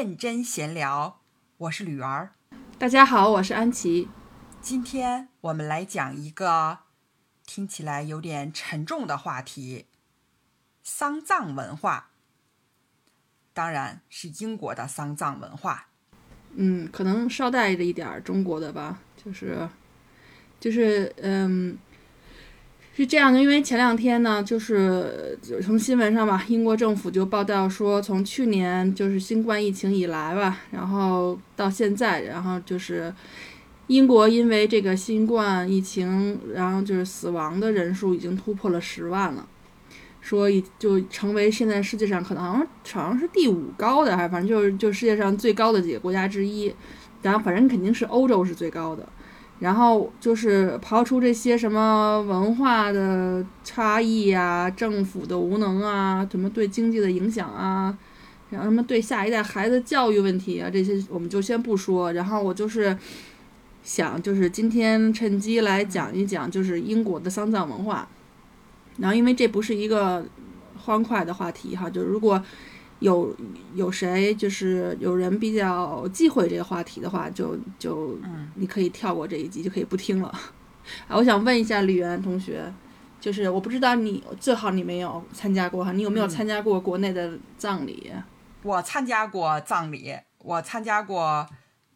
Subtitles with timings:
[0.00, 1.20] 认真闲聊，
[1.58, 2.32] 我是吕儿。
[2.78, 4.08] 大家好，我是安琪。
[4.62, 6.78] 今天我们来讲一个
[7.44, 9.84] 听起来有点沉重的话题——
[10.82, 12.12] 丧葬文化。
[13.52, 15.88] 当然是英国的丧葬文化。
[16.54, 19.68] 嗯，可能捎带着一点中国的吧，就是，
[20.58, 21.78] 就是，嗯。
[22.92, 33.14] 是这样的，因为前两天呢，就是从新闻上吧，英国政府就报道说，从去年就是新冠疫情以来吧，然后到现在，然后就是
[33.86, 39.48] 英国因为这个新冠疫情，然后就是死亡的人数已经突破了十万了，
[40.20, 42.66] 说已就成为现在世界上可能好
[43.04, 46.74] 像是第五高的，还反正就是就世界上最高的几个国家之一，
[47.22, 49.08] 然后反正肯定是欧洲是最高的。
[49.60, 57.96] 然后就是刨出这些什么文化的差异呀、政府的无能啊、什么对经济的影响啊，
[58.48, 62.12] 然后什么对下一代孩子教育问题啊，这些我们就先不说。
[62.12, 62.96] 然后我就是
[63.82, 68.08] 想，就是今天趁机来讲一讲，就是英国的丧葬文化。
[68.96, 70.24] 然后因为这不是一个
[70.76, 72.42] 欢快的话题哈，就如果。
[73.00, 73.34] 有
[73.74, 78.16] 有谁就是有人比较忌讳这个话题的话，就就
[78.54, 80.28] 你可以跳过这一集，就可以不听了。
[81.08, 82.72] 啊，我想问一下李媛同学，
[83.20, 88.12] 就是我不知道你最好你没有参加过哈，你有没有参加过国内的葬礼？
[88.62, 91.46] 我参加过葬礼，我参加过，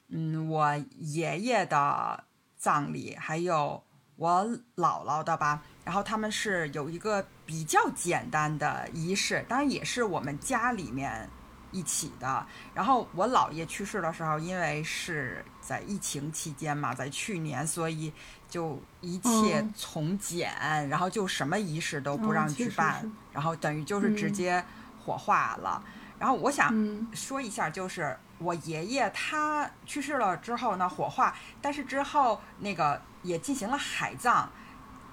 [0.09, 2.25] 嗯，我爷爷的
[2.57, 3.83] 葬礼，还有
[4.17, 5.63] 我姥姥的吧。
[5.85, 11.29] 然后他们是有一个比较简单的仪式，当然也是我们家里面
[11.73, 12.47] 一起的。
[12.73, 18.11] 然后我姥爷去世的时候，因为是在疫情期间嘛，在去年，所以
[18.49, 20.51] 就一切从简，
[20.89, 24.65] 然后就什么仪式都不让举办，然后等于就是直接
[25.05, 25.85] 火化了。
[26.19, 26.73] 然后我想
[27.13, 34.51] 说一下，就是我爷爷他去世了之后呢，火化，但是之后那个也进行了海葬。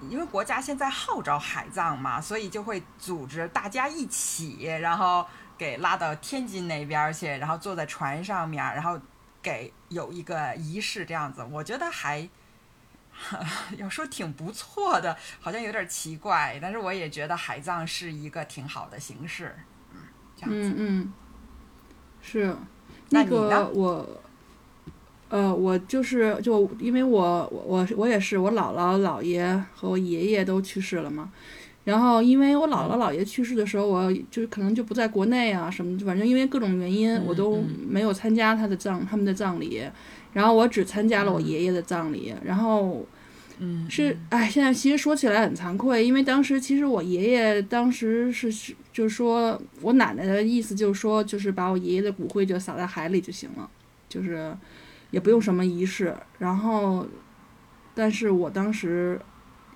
[0.08, 5.26] 因为国家现在号召海葬嘛，所以就会组织大家一起，然后
[5.56, 9.00] 给拉到天津那边去，然后坐在船上面，然后
[9.40, 11.42] 给有一个仪式这样子。
[11.50, 12.28] 我觉得还
[13.76, 19.56] 要说挺不错的，好像有点奇怪，但是我也觉得海葬是一个挺好的形式。
[19.92, 20.00] 嗯，
[20.36, 20.68] 这样子。
[20.68, 21.12] 嗯嗯，
[22.20, 22.56] 是。
[23.10, 24.22] 那个我。
[25.32, 29.42] 呃，我就是就因为我我我我也是我姥姥姥爷
[29.74, 31.32] 和我爷爷都去世了嘛，
[31.84, 39.82] 然后因为我姥姥姥爷去世的时候，我就可能就不在国内啊什么，反正因为各种原因，我都没有参加他的葬他们的葬礼，
[40.34, 43.06] 然后我只参加了我爷爷的葬礼，然后，
[43.58, 48.52] 嗯，是哎，现在其实说起来很惭愧，因为当时其实我爷爷当时是
[48.92, 53.66] 就是说我奶奶的意思就是说就是把我爷爷的骨灰就撒在海里就行了，
[54.10, 54.54] 就是。
[55.12, 57.06] 也不用什么仪式，然后，
[57.94, 59.20] 但是我当时，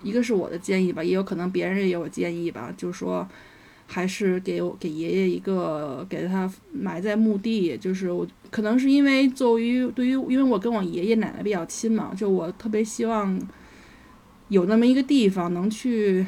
[0.02, 3.28] 一个是我的建议吧，也有可能别人也有建议吧，就是说，
[3.86, 13.38] 还是给我给爷爷一个给他埋在墓地，就是我可能是因为作为对于因为我跟我爷爷奶奶比较亲嘛，就我特别希望
[14.48, 16.26] 有那么一个地方能去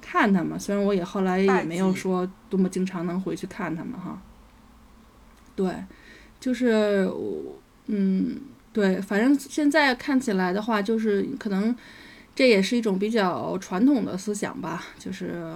[0.00, 4.22] 看他们，虽然我也后来也没有说多么经常能回去看他们哈，
[5.56, 5.74] 对，
[6.38, 7.56] 就是我。
[7.86, 8.40] 嗯，
[8.72, 11.74] 对，反正现在看起来的话，就是可能
[12.34, 15.54] 这也是一种比较传统的思想吧，就是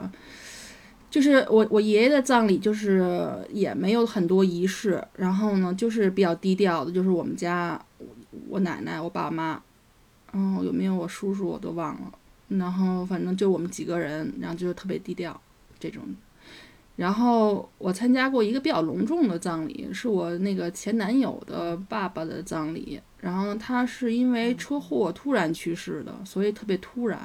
[1.10, 7.80] 就是我我爷爷的葬礼就是也没有很多仪式，然后呢就是比较低调的，就是我们家
[8.48, 9.62] 我奶奶、我爸妈，
[10.32, 12.12] 然后有没有我叔叔我都忘了，
[12.48, 15.40] 然后反正就我们几个人，然后就是特别低调
[15.80, 16.02] 这种。
[16.98, 23.00] 然后我参加过一个比较隆重的葬礼，是我那个前男友的爸爸的葬礼。
[23.20, 27.20] 然后他是因为车祸突然去世的，所以特别突然。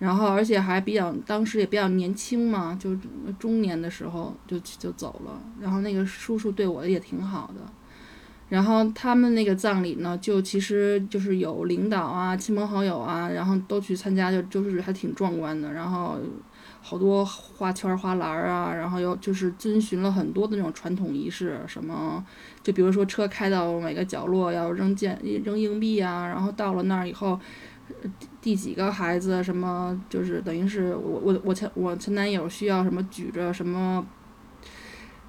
[0.00, 2.96] 然后而且还比较，当时也比较年轻嘛，就
[3.38, 5.40] 中年的时候就就走了。
[5.60, 7.60] 然后那个叔叔对我也挺好的。
[8.48, 15.72] 然后他们那个葬礼呢，就其实就是有领导啊、亲朋好友啊，然后都去参加，就就是还挺壮观的。
[15.72, 16.18] 然后。
[16.86, 22.22] 好多花圈花篮啊，然后又就是遵循了很多的那种传统仪式，什么
[22.62, 27.40] 就比如说车开到每个角落要扔件扔硬币啊，然后到了那儿以后，
[28.42, 34.04] 第几个孩子什么就是等于是我我我前我前男友需要什么举着什么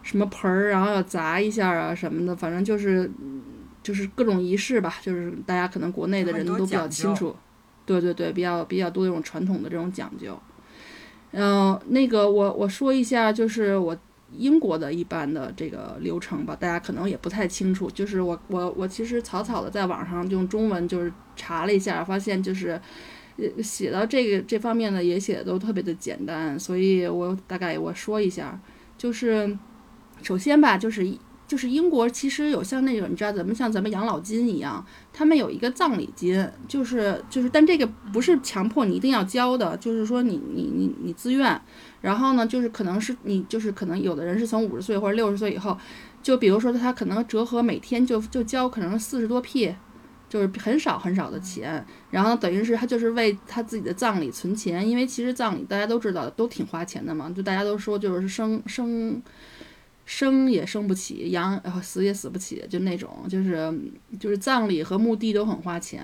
[0.04, 3.10] 什么盆儿，然后要砸一下啊什么的，反正就是
[3.82, 7.34] 就是各种仪式吧，就是大家可能国内的人都比较清楚，
[7.86, 10.38] 对对对，比较比较多这种传统的这种讲究。
[11.38, 13.96] 嗯，那个我我说一下，就是我
[14.38, 17.90] 英国的一般的这个流程吧，大家可能也不太清楚。
[17.90, 22.80] 就是我我我其实草草的在网上用中文就是查了一下，发现就是
[23.38, 28.58] 呃写到这个这方面呢也写的都特别的简单，所以我大概我说一下，
[28.98, 29.58] 就是
[30.22, 31.06] 首先吧，就是
[31.48, 34.84] 就是英国其实有像那种你知道咱们像咱们养老金一样，
[35.14, 41.62] 他们有一个葬礼金，就是就是但这个不是强迫你一定要交的，就是说你你你你自愿。
[42.02, 45.76] 然后呢，就是可能是你，就是可能有的人是从五十岁或者六十岁以后，
[46.22, 49.76] 就比如说他可能折合每天就就交可能四十多 p，
[50.30, 51.84] 就是很少很少的钱。
[52.12, 59.20] 然后等于是他就是为他自己的葬礼存钱，因为其实葬礼大家都知道都挺花钱的嘛，就大家都说就是生生
[60.06, 63.74] 生也生不起，养死也死不起，就那种就是
[64.20, 66.04] 就是葬礼和墓地都很花钱，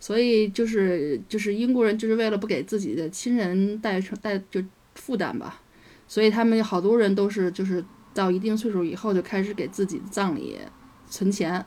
[0.00, 4.62] 所以就是就是英国人就是为了不给自己的亲人带成带就。
[4.94, 5.58] 负担吧，
[6.06, 10.58] 所以他们好多人都是就是到一定岁数以后就开始给自己的葬礼
[11.08, 11.64] 存钱，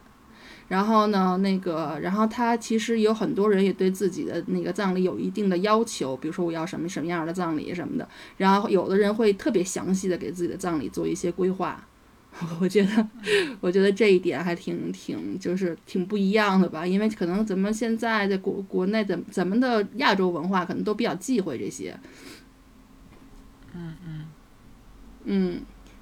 [0.67, 8.07] 然后呢，那个，然后他其实有很多人也对自己的那个葬礼有一定的要求，比如说我要什么什么样的葬礼什么的，
[8.37, 11.85] 然后有的人会特别详细的给自己的葬礼做一些规划，
[12.59, 13.07] 我觉得，
[13.61, 21.95] 我觉得这一点还挺挺就是挺不一样的吧，因为可能咱们现在在国国内的咱们的亚洲文化可能都比较忌讳这些。
[23.73, 24.25] 嗯嗯。
[25.27, 25.61] 嗯，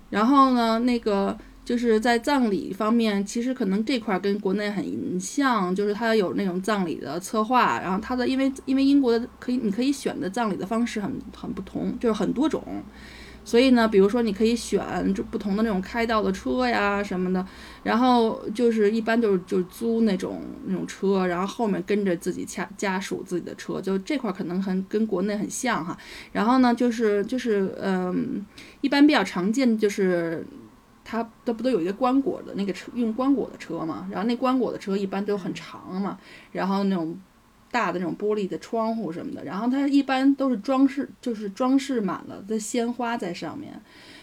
[0.10, 12.62] 然后呢，那个就是在葬礼方面，其实可能这块跟国内很像，就是它有那种葬礼的策划，然后它的因为因为英国的可以你可以选的葬礼的方式很很不同，就是很多种。
[13.45, 14.81] 所以呢，比如说你可以选
[15.13, 17.45] 就不同的那种开道的车呀什么的，
[17.83, 25.98] 然后就是一般就是就是租那种那种车，然后后面跟着自己家家属自己的车，就这块可能很跟国内很像哈。
[26.31, 28.45] 然后呢，就是就是嗯，
[28.80, 30.45] 一般比较常见就是
[31.03, 36.17] 它都不都有一个棺椁的那个车用棺椁的车嘛，然后那棺椁的车一般都很长嘛，
[36.51, 37.17] 然后那种。
[37.73, 43.73] 大的那种玻璃的窗户什么的，然后它一般都是装饰，就是装饰满了的鲜花在上面。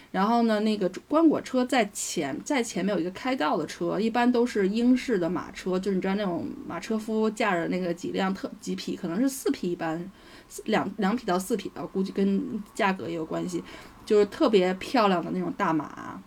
[0.09, 10.09] 然后呢，那个棺椁车在前，在前面有一个开道的车，一般都是英式的马车，就是你知道那种马车夫驾着那个几辆特几匹，可能是四匹，一般
[10.63, 13.61] 两两匹到四匹吧，估计跟价格也有关系，
[14.05, 16.23] 就是特别漂亮的那种大马。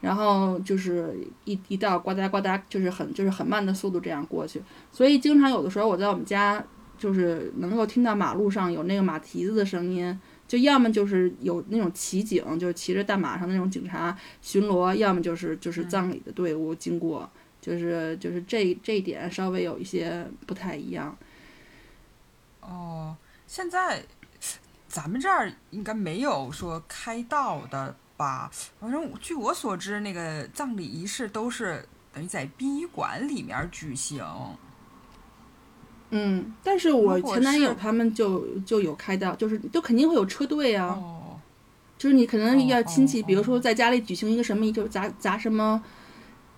[0.00, 4.62] 然后就是一一道呱嗒呱嗒，就是很就是很慢的速度这样过去，
[4.92, 6.64] 所以经常有的时候我在我们家
[6.96, 17.28] 就是能够听到马路上有那个马蹄子的声音，就要么就是有那种骑警，就是骑着大马上那种警察巡逻，要么就是就是葬礼的队伍经过，
[17.60, 21.16] 就是就是这这一点稍微有一些不太一样。
[22.60, 23.16] 哦，
[23.46, 24.02] 现在
[24.86, 27.96] 咱们这儿应该没有说开道的。
[28.18, 28.50] 吧，
[28.80, 31.82] 反正据我所知，那个葬礼仪式都是
[32.12, 34.22] 等于在殡仪馆里面举行。
[36.10, 40.88] 嗯，但是我前男友他们就就有开到，就是都肯定会有车队啊。
[40.88, 41.38] 哦。
[41.96, 45.82] 就是你可能要亲戚，比如说在家里举行一个什么，就砸砸什么，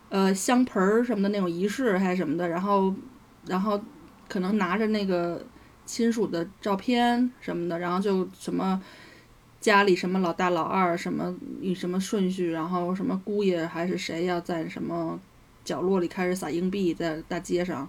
[0.09, 2.95] 呃，香盆儿什么的那种仪式还是什么的，然后
[3.47, 3.81] 然后
[4.29, 5.45] 可能拿着那个
[5.85, 8.81] 亲属的照片什么的，然后就什么。
[9.61, 15.21] 家里什么老大老二什么以什么顺序，然后什么姑爷还是谁要在什么
[15.63, 17.87] 角落里开始撒硬币，在大街上，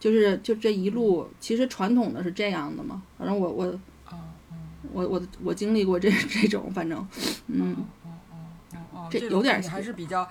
[0.00, 3.00] 就是就这一路，其实传统的是这样的嘛。
[3.16, 3.80] 反正我我，
[4.92, 7.06] 我我我经历过这 这种，反正，
[7.46, 7.76] 嗯，
[9.08, 10.28] 这有点还是比较，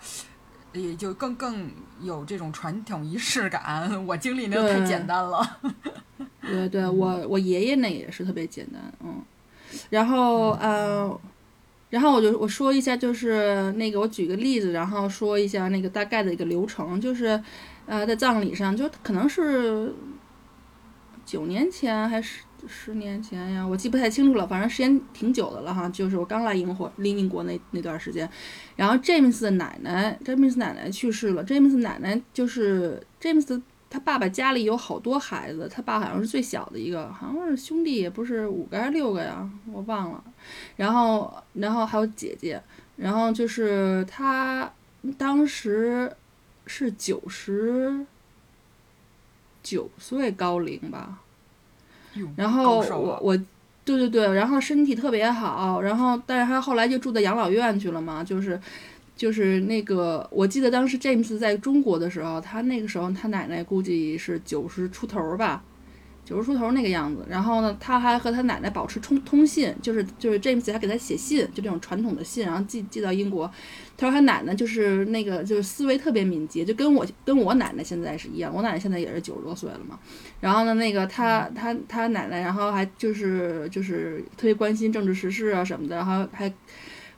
[0.73, 1.71] 也就更更
[2.01, 3.89] 有这种传统仪式感。
[4.05, 5.59] 我经历那太简单了。
[6.41, 9.23] 对对，我我爷爷那也是特别简单，嗯。
[9.89, 11.19] 然后，呃，
[11.89, 17.41] 然后我就我说一下，就是那个我举个例子，然后说一下那个大概的一个流程，就是，
[17.85, 19.93] 呃，在葬礼上，就可能是
[21.25, 25.87] 九年前还是十年前呀，我记不太清楚了，反正时间挺久的了哈。
[25.89, 28.29] 就是我刚来英国，离英国那那段时间，
[28.75, 33.61] 然后詹姆斯的奶奶，詹姆斯奶奶去世了，詹姆斯奶奶就是詹姆斯。
[33.89, 40.23] 他爸爸家里有好多孩子，他爸好像是最小的一个，好像是兄弟也不是五个还是六个呀，我忘了。
[40.75, 42.61] 然后，然后还有姐姐，
[42.97, 44.69] 然后就是他
[45.17, 46.13] 当时
[46.65, 48.05] 是九十
[49.63, 51.19] 九岁高龄吧。
[52.35, 53.37] 然后我我，
[53.85, 58.59] 对对对，然后身体特别好，然后但是他后来就住在养老院去了嘛，就是。
[59.17, 65.63] 就是那个，我记得当时 James 在中国的时候，他那个时候他奶奶估计是九十出头吧，
[66.23, 67.25] 九十出头那个样子。
[67.27, 73.51] 然后呢，他还和他奶奶保持通通信，就是就是 James 还给他写信，就这种传统的信，然后寄寄到英国。
[73.97, 78.53] 他说他奶奶就是那个就是思维特别敏捷，就跟我跟我奶奶现在是一样。
[78.53, 79.97] 我奶奶现在也是九十多岁了嘛。
[80.39, 86.53] 然后呢，那个他他他奶奶，然后还就是就是特别关心政治时事啊什么的，然后还。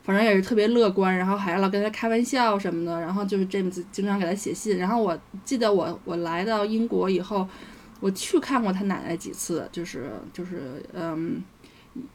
[0.02, 4.78] 反正也是特别乐观，然后还老跟他开玩笑什么的，然后就是 James 经常给他写信。
[4.78, 7.46] 然后我记得我我来到英国以后，
[8.00, 11.44] 我去看过他奶奶几次，就是就是嗯，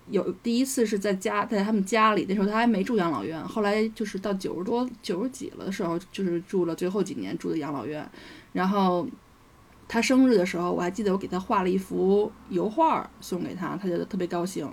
[0.10, 8.06] 有第一次是在家在他们家里，那时候他还没住养老院，后来就是到九十多九十几了的时候，就是住了最后几年住的养老院。
[8.51, 9.08] 然后
[9.88, 14.68] 他生日的时候，我还记得我给他画了一幅油画送给他，他觉得特别高兴，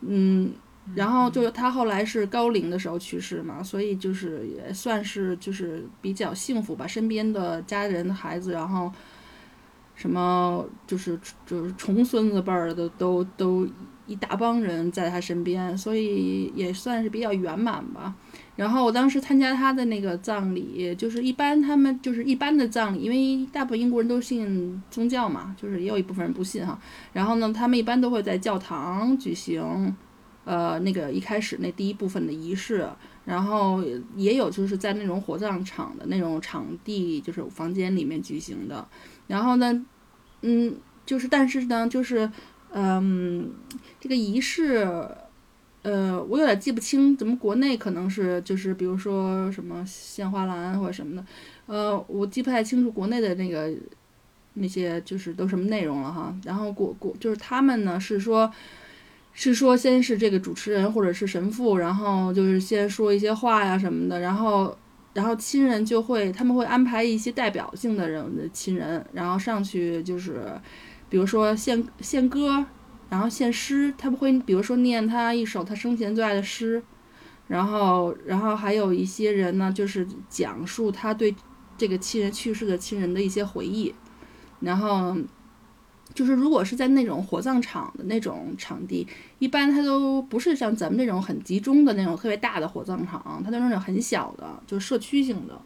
[0.00, 0.52] 嗯。
[0.94, 8.90] 然后就是他后来是高龄的时候去世嘛，所以就是也算是就是比较幸福吧，身边的家人孩子，然后
[9.94, 13.66] 什么就是就是重孙子辈儿的都都
[14.06, 18.14] 一大帮人在他身边，所以也算是比较圆满吧。
[18.54, 26.78] 然后我当时参加他的那个葬礼，就是一般他们就是一般的葬礼，因为大部分英国人都信宗教嘛，就是也有一部分人不信哈。
[27.12, 29.94] 然后呢，他们一般都会在教堂举行。
[30.46, 32.88] 呃，那个一开始那第一部分的仪式，
[33.24, 33.82] 然后
[34.14, 38.86] 也有就是在那种火葬场的那种场地，就是房间里面举行的。
[39.26, 39.84] 然后呢，
[40.42, 42.30] 嗯，就是但是呢，就是
[42.70, 43.50] 嗯，
[43.98, 44.86] 这个仪式，
[45.82, 51.26] 呃，我有点记不清，怎么国内可能是就是比如说什么献花篮或者什么的，
[51.66, 53.74] 呃，我记不太清楚国内的那个
[54.54, 56.32] 那些就是都什么内容了哈。
[56.44, 58.48] 然后国国就是他们呢是说。
[59.38, 64.74] 是说，先是这个主持人或者是神父，然后就是先说一些话呀什么的，然后，
[65.12, 70.50] 然后亲人就会，他们会安排一些代表性的人的亲人，然后上去就是，
[71.10, 72.64] 比如说献献歌，
[73.10, 76.82] 然后献诗，他们会比如说念他一首他生前最爱的诗，
[77.46, 81.36] 然后，然后还有一些人呢，就是讲述他对
[81.76, 83.94] 这个亲人去世的亲人的一些回忆，
[84.60, 85.14] 然后。
[86.16, 89.06] 就是如果是在那种火葬场的那种场地，
[89.38, 95.60] 一般它都不是像咱们这种很集中的那种特别大的火葬场，它都是那种很小的，就社区性的。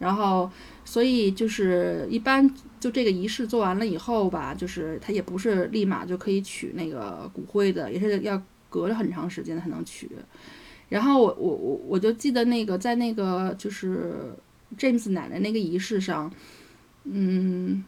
[0.00, 0.50] 然后，
[0.84, 10.10] 所以就是一般就这个仪式做完了以后吧，就是它也不是立马就可以取那个骨灰的，也是要隔着很长时间才能取。
[10.88, 14.34] 然后我我我我就记得那个在那个就是
[14.76, 16.28] James 奶奶那个仪式上，
[17.04, 17.84] 嗯。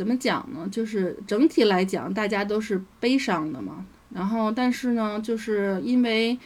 [0.00, 0.66] 怎么讲呢？
[0.72, 3.84] 就是整体来讲，大家都是悲伤的嘛。
[4.08, 6.38] 然后，但是呢，就是因为，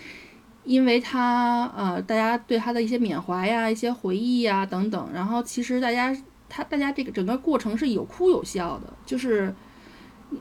[0.65, 5.09] 因为他呃，大家对他的一些缅怀呀、一些回忆呀等等。
[5.15, 6.13] 然后，其实大家
[6.49, 8.93] 他大家这个整个过程是有哭有笑的。
[9.07, 9.55] 就是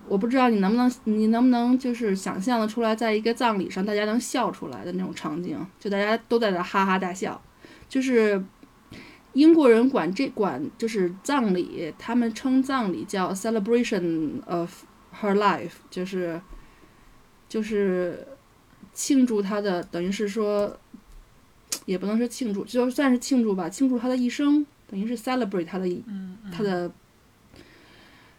[0.07, 7.39] 我不知道你能不能，你能不能就是想象的出来，在一个葬礼上，大家能笑出来的那种场景，就大家都在那哈哈大笑，
[7.87, 8.43] 就是。
[9.33, 14.83] 英国人管这管就是葬礼，他们称葬礼叫 celebration of
[15.21, 16.39] her life，就是
[17.49, 18.27] 就是
[18.93, 20.77] 庆祝她的，等于是说，
[21.85, 25.87] 也不能说庆祝，就算是庆祝吧，庆祝她的一生，等于是 celebrate 她的
[26.51, 26.91] 她的，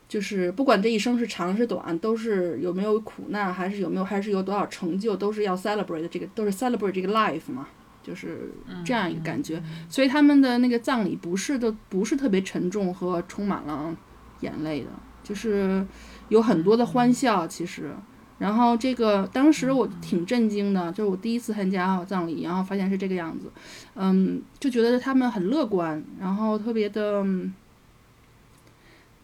[0.08, 7.66] 就是不管这一生是长是短，都是有没有苦难，还是有没有还是有多少成就，都是要 celebrate 这个，都是 celebrate 这个 life 嘛。
[8.04, 8.52] 就是
[8.84, 13.96] 这样一个感觉，所以他们的那个葬礼不是都不是特别沉重和充满了
[14.40, 14.90] 眼泪的，
[15.22, 15.84] 就是
[16.28, 17.46] 有很多的欢笑。
[17.46, 17.94] 其实，
[18.38, 23.50] 然后这个当时我挺震惊的，就是我第一次参加葬礼，然后发现是这个样子，
[23.94, 27.24] 嗯，就觉得他们很乐观，然后特别的，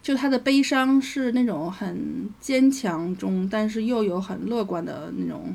[0.01, 5.55] 就他的悲伤是那种很坚强中，但是又有很乐观的那种。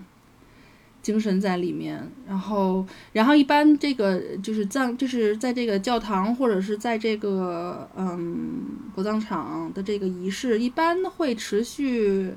[1.06, 2.84] 精神在里面，然后，
[3.14, 8.64] 然后一般这个就是葬，就是在这个教堂或者是在这个嗯
[8.96, 12.34] 火葬场的这个仪式，一般会持续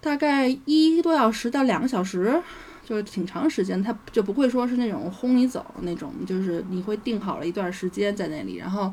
[0.00, 2.42] 大概一个多小时到两个小时，
[2.86, 8.90] 就是挺长时间，它就不会说是那种轰你走那种，就是你会定好了一段时间在那里，然后，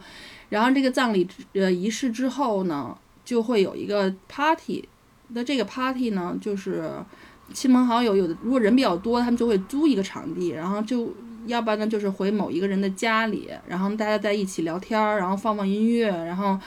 [0.50, 4.84] 然后这个葬礼呃仪式之后呢，就会有一个 party，
[5.30, 6.92] 那这个 party 呢就是。
[7.54, 11.14] 亲朋好友有的，如果人比较多，他们就会租一个场地，然后就
[11.48, 16.60] 要不然呢，就是回某一个人的家里，然后大家在一起聊天，然后放放音乐，然后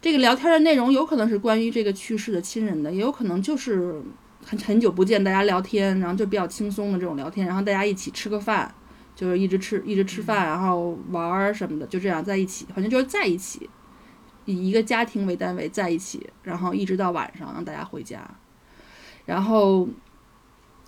[0.00, 4.02] 这个聊天的内容有可能是关于这个去世的亲人的，也有可能就是
[4.44, 8.74] 很很久不见，大家聊天，然后就比较轻松的这种聊天，然后大家一起吃个饭，
[9.14, 13.68] 就是一直吃一直吃饭，然后玩儿什么的，就这样在一起，反正就是在一起，
[14.44, 18.28] 以一个家庭为单位在一起，然后一直到晚上让大家回家。
[19.24, 19.88] 然后，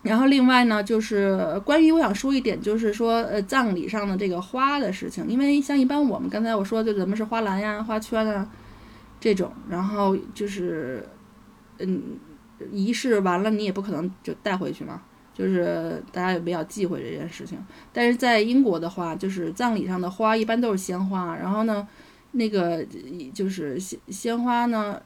[0.09, 8.51] 然后另外呢，就是关于我想说一点，就是说呃葬礼上的这个花的事情，因为像一般我们刚才我说就咱们是花篮呀、花圈啊
[9.21, 11.07] 这种，然后就是
[11.79, 12.03] 嗯
[12.73, 15.03] 仪式完了你也不可能就带回去嘛。
[15.35, 17.57] 就是大家也比较忌讳这件事情，
[17.93, 21.87] 但是在英国的话，就是葬礼上的花一般都是鲜花，然后呢，
[22.33, 22.85] 那个
[23.33, 25.01] 就是鲜鲜花呢，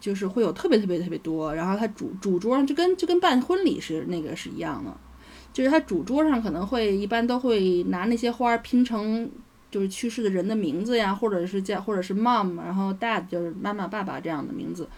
[0.00, 4.96] 就是会有特别特别特别多，然后它主主桌上就跟就跟办婚礼是那个是一样的，
[5.52, 9.30] 就是它主桌上可能会一般都会拿那些花拼成。
[9.68, 14.88] 就是去世的人的名字呀，或者是叫，或者是 mom，然后 dad 就是妈妈、爸爸这样的名字。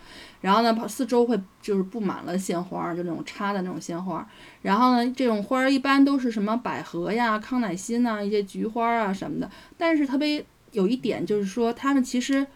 [0.43, 4.25] 然后呢，四周会就是布满了鲜花，就那种插的那种鲜花。
[4.63, 9.51] 然后呢，这种花儿一般都是什么百合呀、康乃馨呐、一些菊花啊什么的。
[9.77, 12.47] 但是特别有一点就是说，他们其实，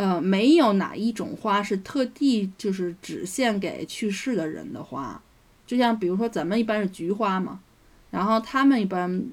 [0.00, 5.20] 呃，没有哪一种花是特地就是只献给去世的人的花。
[5.66, 7.60] 就像比如说咱们一般是菊花嘛，
[8.10, 9.26] 然后他们一般。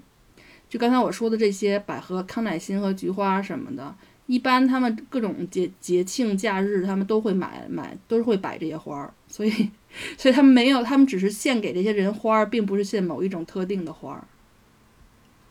[0.70, 3.96] 就刚才我说的这些百合、康乃馨和菊花什么的，
[4.26, 9.14] 一般他们各种节节庆、假日，他们都会买买，都是会摆这些花儿。
[9.30, 9.70] 所以，
[10.18, 14.28] 所以他们没有，他们只是献给这些人花儿，并不是献某一种特定的花儿。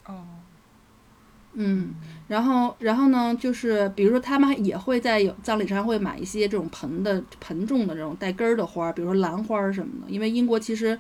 [0.05, 0.27] 哦，
[1.55, 1.95] 嗯，
[2.29, 10.99] 然后，然后呢，就是比如说，他们也会在有葬礼上会买一些这种盆的盆种的这种带根儿的花，比如说兰花什么的，因为英国其实。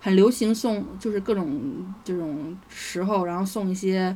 [0.00, 4.14] 很流行送，就是各种这种时候，然后送一些，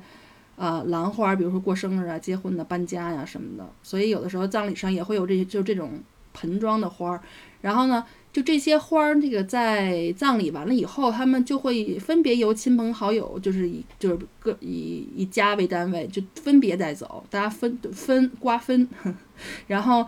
[0.55, 3.67] 呃，兰花，比如说过生日啊、结婚的、搬家呀什么的。
[3.83, 5.93] 所以有的时候葬礼上也会有这些，就这种
[6.35, 7.19] 盆装的花。
[7.63, 8.05] 然后呢？
[8.39, 18.89] 就这些花儿，这个在葬礼完了以后，他们就会分别由亲朋好友，就是以就是各以以家为单位，就分别带走，大家分分瓜分，
[19.67, 20.07] 然后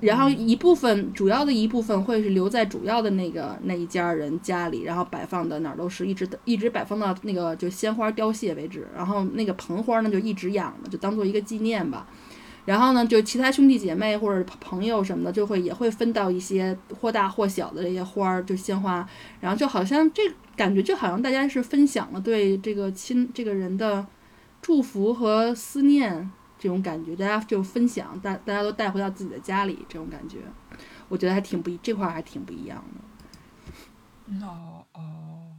[0.00, 12.06] 然后一部分主要的一部分会是留在主要的那个那一家人家里，然后摆放的哪儿都是一直一直摆放到那个就鲜花凋谢为止，然后那个盆花呢就一直养着，就当做一个纪念吧。
[12.70, 19.04] 然后呢，就其他兄弟姐妹或者朋友什么的，就会也会分到一些或大或小的这些花儿，就鲜花。
[19.40, 20.22] 然后就好像这
[20.54, 24.06] 感觉，就好像大家是分享了对这个亲这个人的
[24.62, 26.30] 祝福和思念
[26.60, 30.38] 这种感觉，大家就分享，大大家都带回到自己的家里这种感觉，
[31.08, 34.46] 我觉得还挺不一，这块还挺不一样的。
[34.46, 35.56] 哦哦，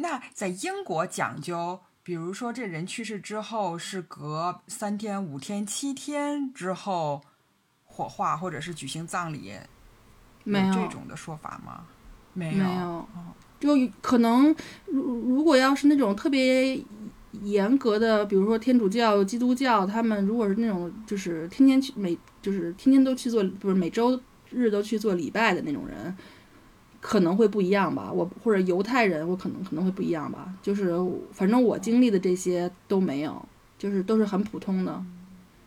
[0.00, 1.80] 那在英国讲究。
[2.04, 7.22] 比如说，这人去世之后是隔三天、五天、七天之后
[7.84, 9.52] 火化，或者是举行葬礼，
[10.42, 11.84] 没有这种的说法吗？
[12.34, 13.06] 没有，
[13.60, 14.54] 就可能
[14.86, 15.00] 如
[15.36, 16.82] 如果要是那种特别
[17.42, 26.16] 严格的，比如说天主教、基督教，他们如果是那种就是天天去每就是天天都去做，不是每周日都去做礼拜的那种人。
[27.02, 30.54] 可能会不一样吧，我或者犹太人，我可能可能会不一样吧。
[30.62, 30.94] 就是
[31.32, 33.44] 反正我经历的这些都没有，
[33.76, 35.04] 就是都是很普通的。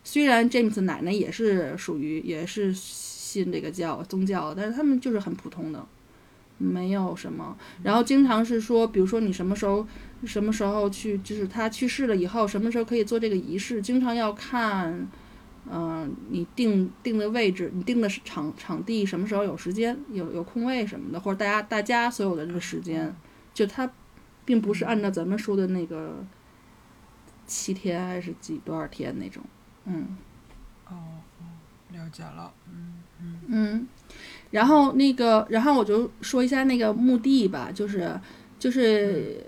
[0.02, 5.86] 虽然 James 奶奶也是属于也是信这个教宗教，但是他们就是很普通的，
[6.58, 7.58] 没有什么。
[7.84, 9.86] 然后经常是说，比如说你什么时候
[10.24, 15.06] 什么时候去，就是他去世了以后，什么时候可以做这个仪式，经常要看。
[15.71, 23.15] 嗯，你定定的位置，你定的是场场地，什么时候有时间，有有空位什么的，或者大家大家所有的这个时间，
[23.54, 23.91] 就它，
[24.45, 26.23] 并不是按照咱们说的那个
[27.47, 29.43] 七天还是几多少天那种，
[29.86, 30.15] 嗯。
[30.88, 30.93] 哦
[31.39, 31.43] 哦，
[31.91, 33.88] 了解了，嗯嗯嗯，
[34.51, 38.19] 然后那个，然后我就说一下那个墓地吧，就是
[38.60, 39.43] 就是。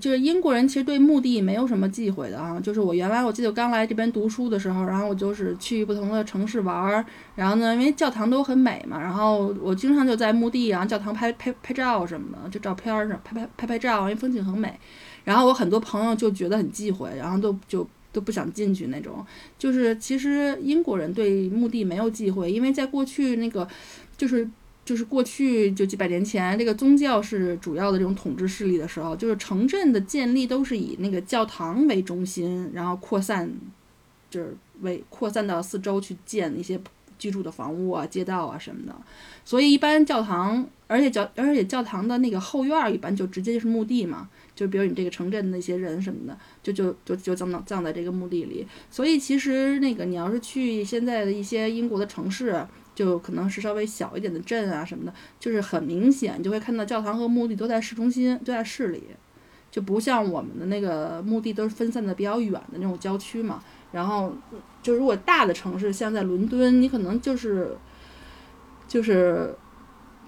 [0.00, 2.58] 就是英国人其实对墓地没有什么忌讳的啊。
[2.60, 14.78] 就是我原来我记得刚来这边读书的时候，然后我就是去不同的城市玩儿，然后呢，因为教堂都很美嘛，然后我经常就在墓地啊、教堂拍拍拍照什么的，就照片儿上拍拍拍拍照，因为风景很美。
[15.24, 19.24] 然后我很多朋友就觉得很忌讳，然后都就都不想进去那种。
[19.58, 23.66] 就是其实英国人对墓地没有忌讳，因为在过去那个
[24.16, 24.48] 就是。
[24.86, 33.50] 就是过去就几百年前，这个宗教是主要的这种统治势力的时候，就是城镇的建立都是以那个教堂为中心，然后扩散，
[34.30, 36.80] 就是为扩散到四周去建一些
[37.18, 38.94] 居住的房屋啊、街道啊什么的。
[39.44, 48.64] 所以一般教堂，而且教而且教堂的那个后院一般就直接就是墓地嘛，就比如你这个城镇的那些人什么的，就就就就葬葬在这个墓地里。
[48.88, 52.64] 所以其实那个你要是去现在的一些英国的城市。
[52.96, 59.04] 就可能是稍微小一点的镇啊什么的，就是很明显就会看到教堂和墓地都在市中心，都在市里，
[59.70, 63.62] 就不像我们的那个墓地都是分散的比较远的那种郊区嘛。
[63.92, 64.34] 然后
[64.82, 67.76] 就如果大的城市，像在伦敦，你可能就是
[68.88, 69.54] 就是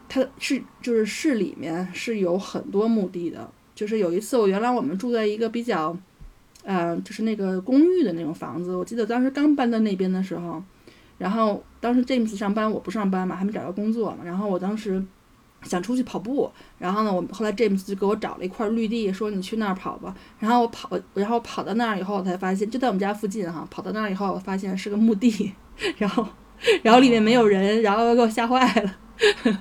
[0.08, 3.50] 它是就是市里面是有很多墓地的。
[3.74, 5.96] 就是有一次，我原来我们住在一个比较，
[6.64, 8.74] 呃，就是那个公寓的那种房子。
[8.74, 10.60] 我记得当时刚搬到那边的时候，
[11.18, 14.18] 然后当时 James 上班，我不上班嘛，还没找到工作嘛。
[14.24, 15.04] 然后我当时
[15.62, 20.14] 想出去跑步，然后呢，我后来 James 就给我找了一块绿地，说你去那儿跑吧。
[20.38, 23.66] 然后我跑，然后跑到那儿以后，我才发现就在我们家附近哈。
[23.70, 25.52] 跑到那儿以后，我发现是个墓地，
[25.98, 26.26] 然后
[26.82, 28.96] 然后里面没有人，然后给我吓坏了，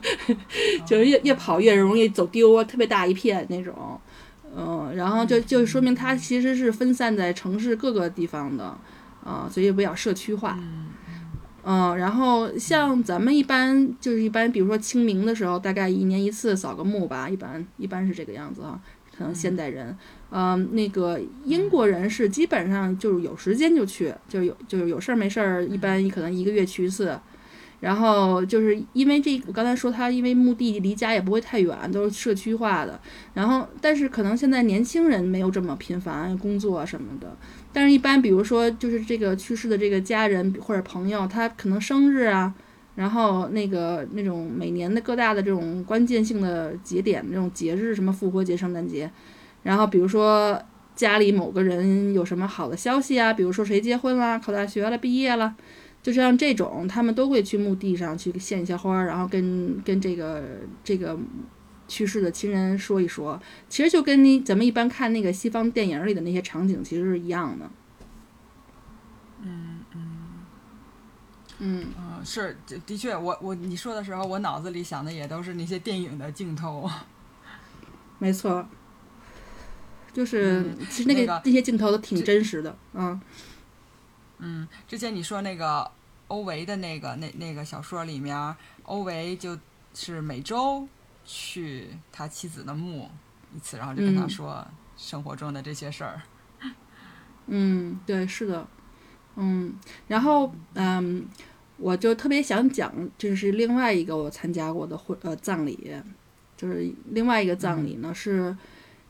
[0.86, 4.00] 就是越越跑越容易走丢，特别大一片那种。
[4.56, 8.64] 嗯，然后就就说明它其实是分散在城市各个地方的，
[9.24, 10.58] 啊，所以比较社区化。
[10.60, 10.88] 嗯，
[11.98, 18.80] 然后像咱们一般就是一般，比如说清明的时候，大概一年一次扫个墓吧，一般一般是这个样子啊。
[19.18, 19.98] 可能现代人，
[20.30, 27.20] 嗯，那个英国人是基本上就是有时间就去，就有就是有事儿没事儿，一般可能一个月去一次。
[27.80, 33.00] 然后就是因为这，我刚才说他因为墓地离家也不会太远，都是社区化的。
[33.34, 37.36] 然后，但是可能现在年轻人没有这么频繁工作什么的。
[37.78, 42.52] 但是，一般比如说就是这个去世的这个家人或者朋友，他可能生日啊，
[42.96, 49.08] 然后那个那种每年的各大的这种关键性的节点那种节日，什么复活节、圣诞节，
[49.62, 50.60] 然后比如说
[50.96, 55.56] 家里某个人有什么好的消息啊，比如说谁结婚了、考大学了、毕业了。
[56.02, 60.42] 就像这种，他们都会去墓地上去献一下花，然后跟跟这个
[60.84, 61.16] 这个
[61.88, 63.42] 去世的亲人说一说。
[63.70, 67.70] 其实就跟你咱们一般看那个西方电影里的那些场景其实是一样的。
[69.42, 70.18] 嗯嗯
[71.60, 76.90] 嗯嗯，是的，的确，我我你说的时候，我脑子里想的也都是那些电影的镜头。
[78.20, 78.68] 没错，
[80.14, 83.20] 就是其实那个那些镜头都挺真实的，嗯。
[84.40, 85.90] 嗯，之前你说那个
[86.28, 89.58] 欧维的那个那那个小说里面，欧维就
[89.96, 90.88] 是每周
[91.28, 93.08] 去他妻子的墓
[93.56, 96.22] 一次，然后就跟他说生活中的这些事儿。
[97.46, 98.68] 嗯，对，是的，
[99.36, 99.76] 嗯，
[100.08, 101.28] 然后嗯，
[101.78, 105.94] 我就特别想讲，就是另外一个我参加过的婚呃葬礼，
[106.56, 108.56] 就是另外一个葬礼呢是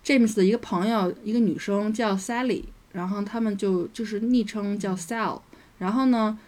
[0.03, 2.65] James 的一个朋友，一个女生叫 Sally。
[2.93, 5.39] 然后他们就就是昵称叫 Sal，
[5.77, 6.39] 然后呢，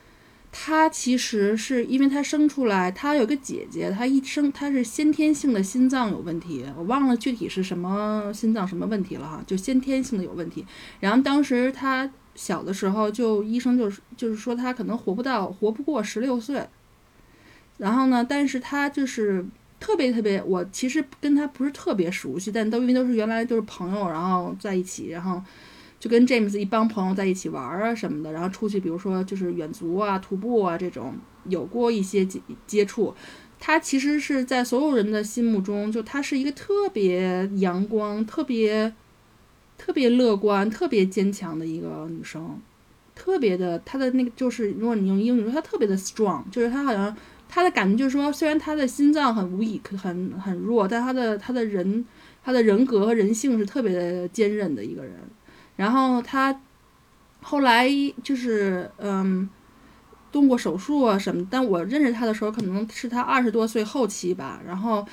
[0.51, 10.65] 他其实是因为他生出来，他有个姐姐，他一生他是先天性的心脏有问题，我忘了具体是什么心脏什么问题了哈，就先天性的有问题。
[10.99, 16.67] 然后当时他小的时候，就医生就是就是说他可能活不到活不过十六岁。
[17.77, 19.45] 然后呢，但是他就是
[19.79, 25.41] 特别特别，我其实跟他不是特别熟悉，但都因为都是原来都是朋友，然后在一起，然后。
[25.99, 31.13] 就跟 James 一帮朋友在一起玩啊什么的，然后出去，比如说就是远足啊、徒步啊这种，
[31.45, 33.13] 有过一些接接触。
[33.59, 38.93] 他其实是在所有人的心目中，就他是一个特别阳光、特别
[39.77, 42.57] 特别乐观、特别坚强的一个女生，
[43.13, 47.13] 特别的，她的那个就是，如果你用英语说，她特别的 strong，就是她好像
[47.49, 52.05] 她的感觉就是说，虽然她的心脏很无以很很弱，但她的她的人
[52.41, 55.13] 她的人格和人性是特别的坚韧的一个人。
[55.79, 56.53] 然后他
[57.41, 57.89] 后来
[58.21, 59.49] 就是嗯
[60.29, 64.59] 动过手术啊什么，但我认识他的时候可能是他二十多岁后期吧。
[64.67, 65.07] 然后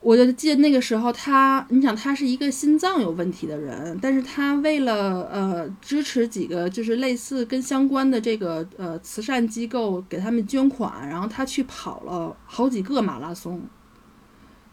[0.00, 13.62] 我就记得那个时候他，你想他是一个心脏有问题的人，但是他为了呃支持几个就是类似跟相关的这个呃慈善机构给他们捐款，然后他去跑了好几个马拉松，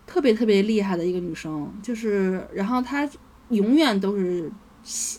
[0.05, 1.71] 特别特别厉害的一个女生。
[1.81, 3.09] 就是然后她
[3.47, 4.51] 永远都是。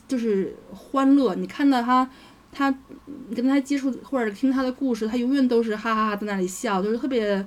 [0.08, 2.08] 就是欢乐，你看到他，
[2.50, 2.74] 他
[3.34, 7.46] 跟他接触或者听他的故事，他永远都是哈哈哈在那里笑，就是特别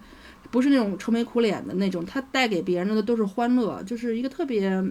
[0.49, 4.81] 不是那种愁眉苦脸的那种，他带给别人的都是欢乐，就是一个特别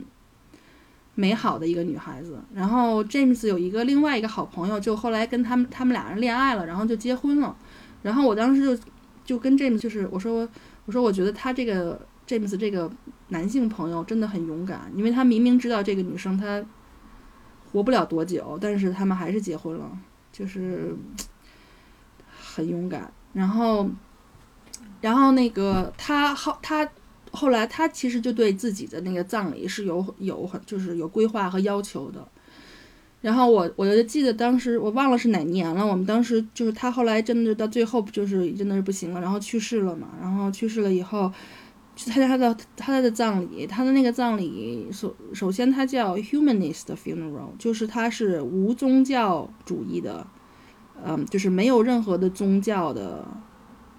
[1.15, 2.39] 美好的一个女孩子。
[2.55, 7.57] 然后 James 有一个另外一个好朋友，就后来跟他们他们俩人恋爱了，然后就结婚了。
[8.03, 8.83] 然后我当时就
[9.25, 10.47] 就跟 James 就是我说
[10.85, 12.91] 我说我觉得他这个 James 这个
[13.29, 16.63] 男性朋友真的很勇敢，因为他明明知道这个女生她。
[17.73, 19.91] 活不了多久，但是他们还是结婚了，
[20.31, 20.95] 就是
[22.31, 23.11] 很勇敢。
[23.33, 23.89] 然后，
[25.01, 26.87] 然后那个他后他
[27.31, 32.29] 后来他其实就对自己的那个葬礼是有有很就是有规划和要求的。
[33.23, 40.09] 然后我我就记得当时我忘了是哪年了，我们当时就是他后来真的到最后就是真的是不行了，然后去世了嘛。
[40.21, 41.33] 然后去世了以后。
[41.95, 50.27] 去参加他的他的葬礼，他的那个葬礼首首先他叫 humanist funeral，就是他是无宗教主义的，
[51.05, 53.27] 嗯，就是没有任何的宗教的，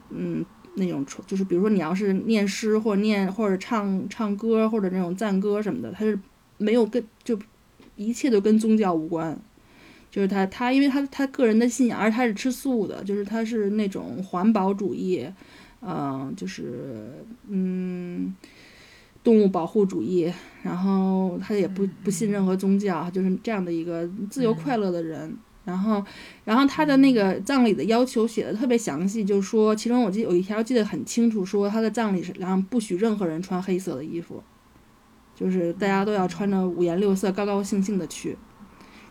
[0.09, 0.43] 嗯，
[0.75, 6.19] 那种，就是比如说你要是念诗或者念或者唱唱歌或者那种赞歌什么的，他是
[6.57, 7.37] 没有跟就
[7.95, 9.39] 一切都跟宗教无关。
[10.09, 15.27] 就是他他因为他他个人的信仰，而他是吃素的，就是他是那种环保主义，
[15.85, 18.35] 嗯、就是嗯。
[19.23, 20.29] 动物保护主义，
[20.63, 25.33] 然后他也不不信任何宗教，就是这样的一个自由快乐的人。
[25.63, 26.03] 然后，
[26.43, 34.43] 然后他的那个葬礼的要求写的特别详细，就是说，其中我记有一条记得很清楚，说他的葬礼是，然后不许任何人穿黑色的衣服，
[35.33, 38.37] 就是大家都要穿着五颜六色，高高兴兴的去。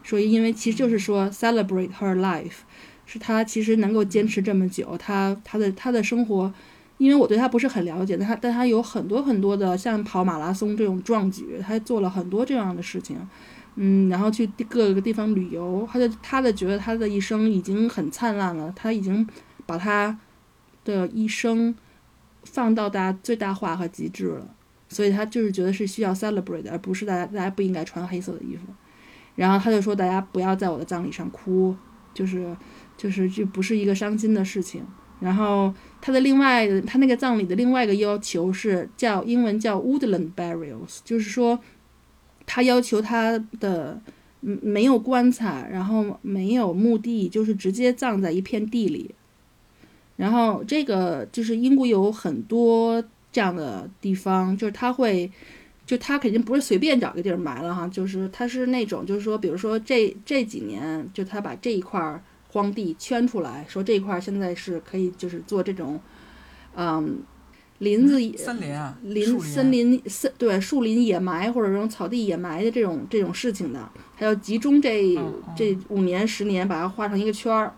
[0.05, 2.59] 所以，因为其实就是说 celebrate her life，
[3.07, 6.53] 是他其实能够坚持这么久，他他的他的生活。
[6.99, 13.19] 因为我对他不是很了解，但他但他有很多很多的像跑马拉松这种壮举，他做了很多这样的事情，
[13.75, 19.27] 嗯，然后去各个地方旅游，他就他的觉得他的一生已经很灿烂了，他已经
[19.67, 20.17] 把他
[20.85, 21.75] 的一生
[22.45, 24.55] 放到大最大化和极致了，
[24.89, 28.67] 所以他就是觉得是需要 celebrate，而不是大家大家不应该穿黑色的衣服，
[29.35, 31.75] 然后他就说大家不要在我的葬礼上哭，
[32.15, 32.57] 就是
[32.97, 34.85] 就是这不是一个伤心的事情。
[35.21, 41.59] 然后他的另外，他那个葬礼的另外一个要求是叫英文叫 woodland burials，就是说，
[42.45, 44.01] 他要求他的
[44.41, 49.15] 没有棺材，然后没有墓地，就是直接葬在一片地里。
[50.17, 55.31] 然后这个就是英国有很多这样的地方，就是他会，
[55.87, 62.23] 就他肯定不是随便找个地儿埋了哈，就是他是那种，就是说，比如说这这几年，就他把这一块儿。
[62.55, 65.99] 荒地圈出来说这一块现在是可以就是做这种，
[66.77, 67.23] 嗯，
[67.79, 75.19] 林子森林啊，林森林森对树林野埋或者这种草地野埋的这种这种事情的，他要集中这
[75.57, 77.73] 这五年十年把它画成一个圈儿，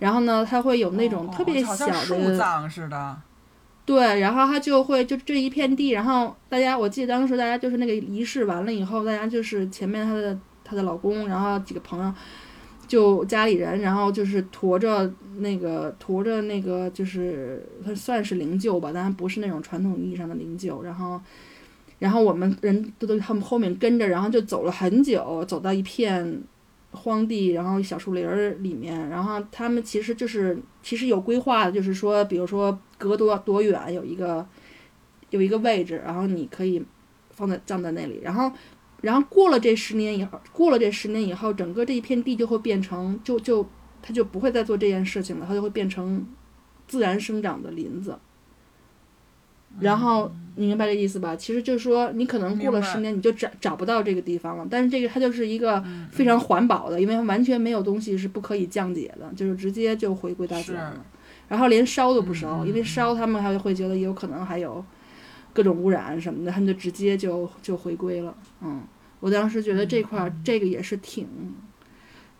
[0.00, 3.16] 然后呢，他会有那种特别小的树葬似的，
[3.88, 12.12] 对，然后他就会就这一片地，然后大家我记得当时大家就是那个仪式完了以后，大家就是前面他的他的老公，然后几个朋友。
[12.86, 20.80] 就家里人，然后就是驮着那个驮着那个，就是他算是灵柩吧，但不是那种传统意义上的灵柩。
[20.80, 21.20] 然后，
[21.98, 26.42] 然后我们人都都他们后面跟着，然后就走了很久，走到一片
[26.98, 29.08] 荒地，然后小树林儿里面。
[29.08, 34.46] 然后他们其实就是其实有规划的，就是说，比如说隔多多远有一个
[35.30, 36.84] 有一个位置，然后你可以
[37.30, 38.52] 放在葬在那里，然后。
[39.00, 43.64] 然后过了这十年以后，过了这十年以后，整个这一片地就会变成，就就
[44.02, 46.26] 他就不会再做这件事情了，它就会变成
[46.88, 48.18] 自然生长的林子。
[49.78, 51.34] 然后你明白这意思吧？
[51.34, 54.66] 其实就是说，你可能过了十年，你就找找不到这个地方了。
[54.68, 61.04] 但是这个它就是一个非常环保的，因为完全没有东西是不可以降解的，就是直接就回归大自然了。
[61.48, 64.84] 然后连烧都不烧，因为烧他们还会觉得有可能还有。
[65.54, 68.32] 各种污染什么的，他们就直接就就回归了。
[68.60, 68.80] 嗯，
[69.18, 71.26] 我当时觉得这块儿这个也是挺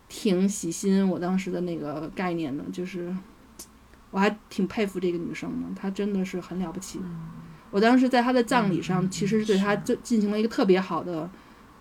[0.09, 3.13] 挺喜新我当时的那个概念的，就是
[4.13, 7.01] 我还挺佩服这个女生的，她真的是很了不起。
[7.71, 11.29] 我当时在他的葬礼上，其实是对他就进行了一个特别好的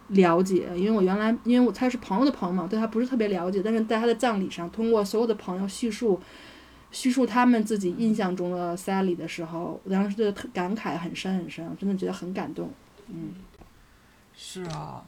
[0.09, 6.19] 了解，因为我原来因为我他是朋友的朋友嘛，对他不是特别了解，但是在他的葬礼上，通过所有的朋友叙述。
[6.89, 12.71] 叙述他们自己印象中的 Sally 的时候，我当时就感慨很深很深，真的觉得很感动。
[13.09, 13.33] 嗯，
[14.33, 15.03] 是啊。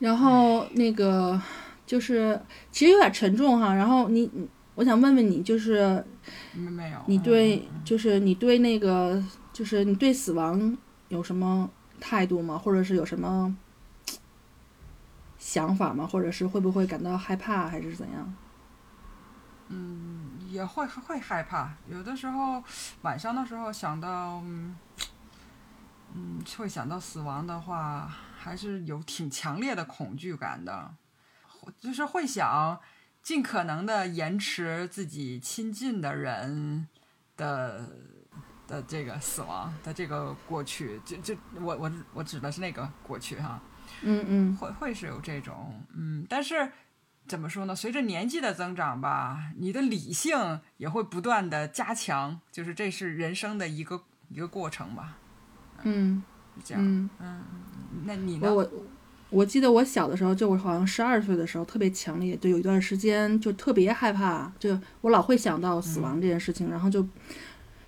[0.00, 1.40] 然后那个
[1.86, 2.38] 就是，
[2.72, 3.72] 其实有点沉重哈。
[3.72, 4.28] 然后你，
[4.74, 6.04] 我想问问你，就是
[6.52, 10.76] 没有，你对，就是你对那个，就是你对死亡
[11.08, 12.58] 有什么态度吗？
[12.58, 13.56] 或者是有什么
[15.38, 16.06] 想法吗？
[16.06, 18.34] 或者是会不会感到害怕，还是怎样？
[19.68, 22.62] 嗯，也会会害怕，有的时候
[23.02, 24.42] 晚上的时候想到，
[26.12, 30.92] 嗯，会想到死亡的话，还是有挺强烈的恐惧感的，
[31.78, 32.80] 就是会想
[33.22, 36.86] 尽可能的延迟自己亲近的人
[37.36, 37.88] 的
[38.66, 43.60] 的这个死亡的这个过去，就就我我我指的是那个过去哈，
[44.02, 46.70] 嗯嗯，会会是有这种，嗯，但是。
[47.28, 47.76] 怎么说呢？
[47.76, 55.16] 随着年纪的增长吧，你的理性也会不断的加强，就是这是人生的一个一个过程吧。
[55.82, 56.24] 嗯，
[56.64, 56.82] 这样。
[56.84, 57.44] 嗯嗯，
[58.04, 58.52] 那你呢？
[58.52, 58.82] 我我
[59.44, 67.06] 记得我小的时候，就我好像十二岁的时候，特别强烈，就有一段时间就特别害怕，就我老会想到死亡这件事情，然后就。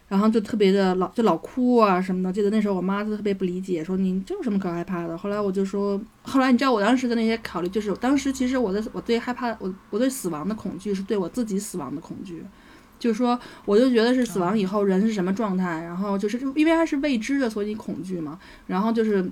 [0.09, 2.31] 然后就特别的老就老哭啊什么的。
[2.31, 5.17] 记得那时候我妈就特别不理解，说你这有什么可害怕的？
[5.17, 12.45] 后来我就说，后来你知道我当时的那些考虑，就是当时其实我的我最害怕我我对死亡的恐惧是对我自己死亡的恐惧。
[12.99, 18.39] 就是说，我就觉得是死亡以后人是什么状态，然后就是因为它是未知的，所以你恐惧嘛。
[18.67, 19.27] 然后就是，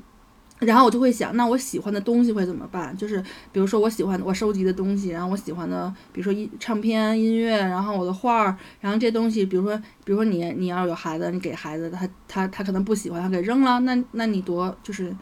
[0.60, 2.96] 然后我就会想，那我喜欢的东西会怎么办？
[2.96, 3.20] 就是
[3.52, 15.14] 比如说我喜欢我收集的东西，然后我喜欢的，比如说音唱片、音乐，然后我的画儿，然后这东西，比如说，比如说你你要有孩子，你给孩子，他他他可能不喜欢，他给扔了，那那你多就是。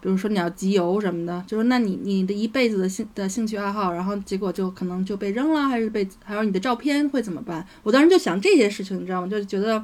[0.00, 7.66] 比如说你要集邮什么的，就是那你你的一辈子的兴的兴趣爱好，然后结果就可能就被扔了，还是被还有你的照片会怎么办？
[7.82, 9.26] 我当时就想这些事情，你知道吗？
[9.26, 9.82] 就觉得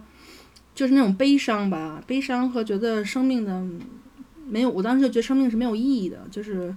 [0.75, 3.65] 就是那种悲伤吧，悲伤和觉得生命的
[4.51, 6.75] 没有，我当时就觉得生命是没有意义的，就是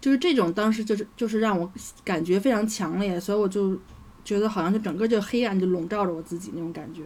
[0.00, 1.70] 就是这种当时就是就是让我
[2.04, 3.78] 感觉非常强烈，所以我就
[4.24, 7.02] 觉得好像就整个就黑暗就笼罩着我自己那种感觉。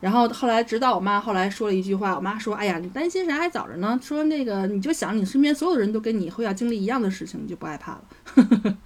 [0.00, 3.36] 然后后来，直到我妈后来说了一句话，我妈说：“哎呀，你担心啥？
[3.36, 3.98] 还早着呢。
[4.00, 8.04] 说那个，你就想你身边所有的人都跟你以后要经历一样的事情，你就不害怕了。”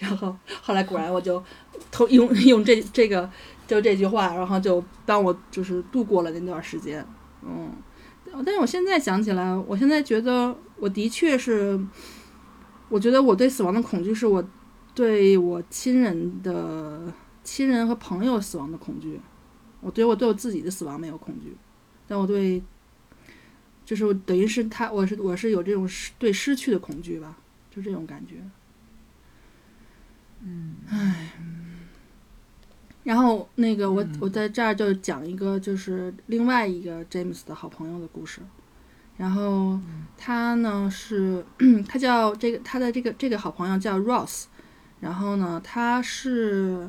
[0.00, 1.40] 然后后来果然，我就
[1.92, 3.30] 偷用用这这个
[3.68, 7.06] 就这句话，然后就当我就是度过了那段时间。
[7.42, 7.70] 嗯，
[8.44, 11.78] 但是我现在想起来，我现在觉得我的确是，
[12.88, 14.42] 我觉得我对死亡的恐惧是我
[14.94, 17.12] 对我亲人的
[17.44, 19.20] 亲人和朋友死亡的恐惧。
[19.82, 21.56] 我对我对我自己的死亡没有恐惧，
[22.06, 22.62] 但我对，
[23.82, 27.38] 就是等于是他，我是我是有这种失对失去的恐惧吧，
[27.70, 28.34] 就这种感觉。
[30.42, 31.32] 嗯，唉，
[33.10, 38.40] 然后那个我我在这儿就讲一个就是另外一个 James 的好朋友的故事，
[39.16, 39.80] 然后
[40.16, 41.44] 他呢是
[41.88, 44.44] 他叫这个他的这个这个好朋友叫 Ross，
[45.00, 46.88] 然后呢他是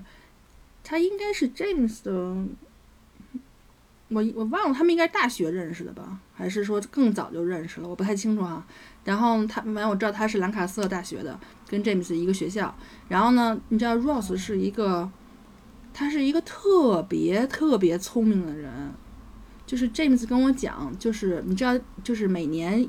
[0.84, 2.46] 他应该是 James 的。
[4.10, 7.90] 我我忘了，他们应该大学认识的吧，还是说更早就认识了？
[7.90, 8.64] 我不太清楚啊。
[9.06, 12.76] 然后他，反正我知道他是兰卡斯特大学的，跟 James 一个学校。
[13.08, 15.10] 然后呢，你知道 Ross 是一个，
[15.94, 18.94] 他是一个特别特别聪明的人。
[19.66, 21.74] 就是 James 跟我讲，就是你知道，
[22.04, 22.86] 就是每年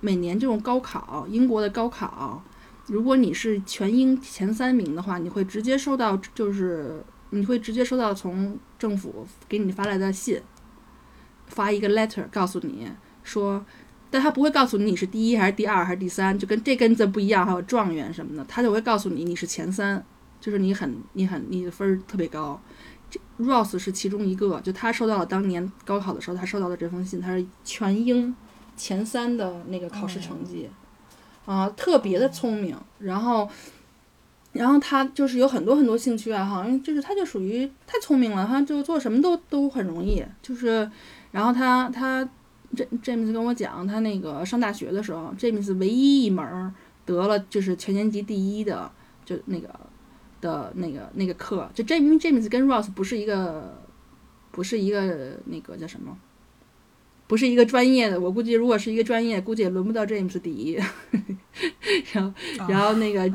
[0.00, 2.42] 每年这种高考，英国的高考，
[2.88, 10.40] 如果你是全英前三名的话，你会直接收到，就是你会直接收到从政府给你发来的信。
[11.46, 12.86] 发一个 letter 告诉你
[13.22, 13.64] 说，
[14.10, 20.04] 但他不会告诉你你是第一还是第二还是第三，就跟这跟这不一样，还有状元什么的，他就会告诉你你是前三，
[20.40, 22.60] 就是你很你很你的分儿特别高。
[23.10, 28.34] 这 Ross 是其中一个，就他收到了当年高考的时候他收到的这封信，他是全英
[28.76, 30.68] 前三的那个考试成绩，
[31.44, 32.76] 啊，特别的聪明。
[33.00, 33.48] 然后，
[34.52, 40.90] 然后他就是有很多很多兴趣爱好，因为就是他就属于太聪明了，他就做什么都都很容易，就是。
[41.32, 42.28] 然后他他
[42.74, 46.74] 这 James 跟我讲，他那个上大学的时候，James 唯一一门
[47.06, 48.90] 得了就是全年级第一的，
[49.24, 49.68] 就那个
[50.40, 53.76] 的那个那个课，就 James James 跟 Ross 不是一个
[54.50, 56.16] 不是一个那个叫什么，
[57.26, 58.20] 不是一个专业的。
[58.20, 60.78] 我估计如果是一个专业，估计也轮不到 James 第一。
[62.12, 62.32] 然后
[62.68, 63.28] 然后那个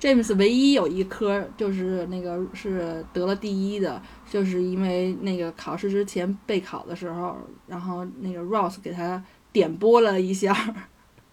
[0.00, 4.00] James 唯一有一科就是那个是得了第一的。
[4.30, 10.56] 就是因为那个考试之前备考的时候，然后那个 Ross 给他点拨了一下，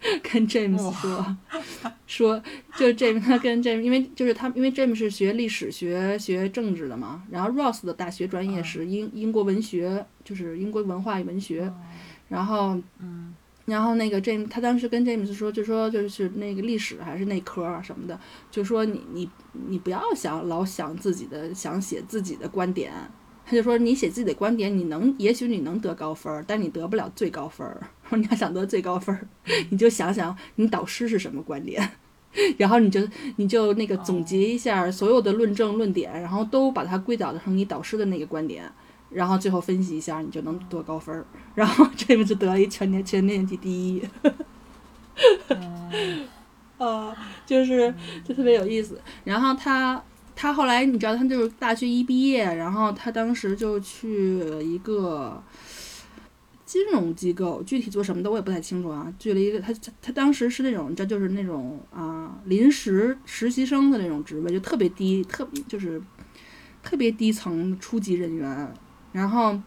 [0.22, 1.36] 跟 James 说
[2.06, 2.42] 说，
[2.76, 11.72] 就 James 他跟 James，因为就是他，因为 James 是学历史学、学政治的嘛，然后 Ross 的大学专业是英英国文学，就是英国文化与文学，
[12.28, 13.34] 然后嗯。
[13.66, 18.18] 然后那个 James，他当时跟 James 说，就说就是那个历史还是那科什么的，
[18.50, 19.30] 就说你你
[19.68, 22.90] 你不要想老想自己的，想写自己的观点。
[23.46, 27.86] 他就说你写自己的观点，你能也许你能得高分，但你得不了最高分儿。
[28.10, 29.26] 说你要想得最高分儿，
[29.70, 31.90] 你就想想你导师是什么观点，
[32.58, 33.00] 然后你就
[33.36, 38.70] 你就那个总结一下所有的论证论点，然后都把它归导成你导师的那个观点。
[39.10, 41.26] 然后最后分析一下，你就能得高分儿。
[41.56, 44.00] 然后这不就得了一全年全年级第一，
[46.78, 47.12] 啊，
[47.44, 47.92] 就是
[48.24, 49.00] 就特别有意思。
[49.24, 50.00] 然后他
[50.36, 55.42] 他后来你知道，他就是大学一毕业，然后他当时就去一个
[56.70, 59.12] 金融机构，具体做什么的我也不太清楚啊。
[59.18, 66.00] 去了一个他他他当时是那种这就是那种啊临时实习生的那种职位，就特别低，特就是
[66.80, 68.72] 特别低层初级人员。
[69.10, 69.60] 然后，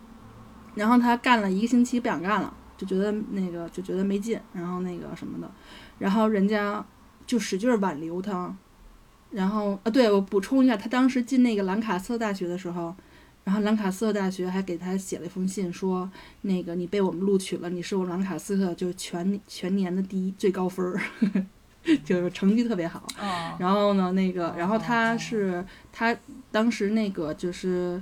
[0.76, 5.52] 然后他干了一个星期不想干了，就觉得那个就觉得没劲，然后那个什么的，
[6.00, 6.86] 然后人家
[7.28, 8.56] 就使劲挽留他，
[9.32, 12.96] 然后啊，对我补充一下，他当时进那个兰卡斯特大学的时候，
[13.44, 16.10] 然后兰卡斯特大学还给他写了一封信，说
[16.42, 21.02] 那个你被我们录取了，你是我们兰卡斯特就是全全年的第一最高分儿，
[22.06, 23.06] 就是成绩特别好。
[23.20, 26.16] 哦然后呢，那个，然后他哦是他
[26.52, 28.02] 当时那个就是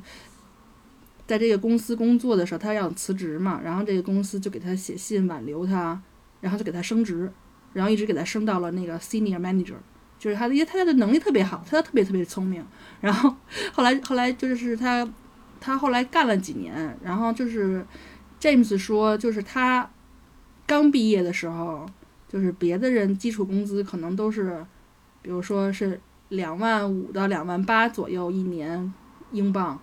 [1.26, 6.00] 在这个公司工作的时候，他要辞职嘛，然后这个公司就给他写信挽留他，
[6.40, 7.32] 然后就给他升职，
[7.74, 9.76] 然后一直给他升到了那个 senior manager，
[10.20, 12.64] 就是他的，因为他的能力特别好，他特别特别聪明，
[13.02, 13.36] 然后
[13.74, 15.08] 后来后来就是他
[15.62, 17.86] 他后来干了几年，然后就是
[18.42, 19.90] James 说，就是他
[20.68, 21.90] 刚毕业的时候，
[22.28, 24.66] 就是别的人基础工资可能都是。
[25.24, 28.92] 比如说是两万五到两万八左右一年
[29.32, 29.80] 英镑，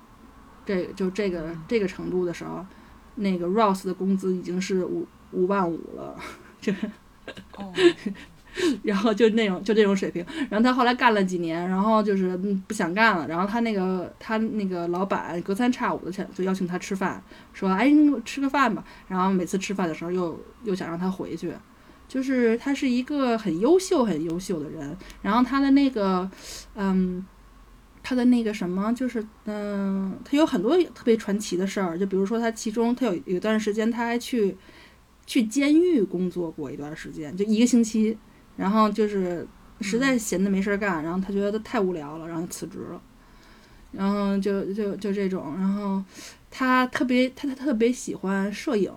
[0.67, 2.67] 这就这个这个程度的时候，
[3.15, 6.19] 那个 Ross 的工资已经是五五万五了，
[6.61, 6.75] 这
[7.57, 7.73] 哦，
[8.83, 10.25] 然后就那种就这种水平。
[10.51, 12.37] 然后他后来干了几年，然后就是
[12.67, 18.85] 不想干了，然后他那个他那个老板隔三差五的就邀请他吃饭，说哎你吃个饭吧。
[19.09, 21.53] 然后每次吃饭的时候又又想让他回去。
[22.09, 26.27] 就是他是一个很优秀、很优秀的人，然后他的那个，
[26.75, 27.23] 嗯，
[28.03, 34.57] 他的那个什么，就是嗯，他有很多特别传奇的事儿，就比如说他其中他有有段时间他还去
[35.27, 38.17] 去监狱工作过一段时间，就一个星期，
[38.59, 39.47] 然后就是
[39.81, 43.01] 实在闲的没事儿干，然后他觉得太无聊了，然后辞职了，
[43.93, 46.05] 然后就就就这种，然后
[46.51, 48.93] 他特别他他特别喜欢摄影。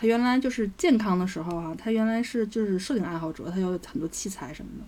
[0.00, 4.84] 他原来就是健康的时候啊，他原来是就是摄影爱好者，他有很多器材什么的。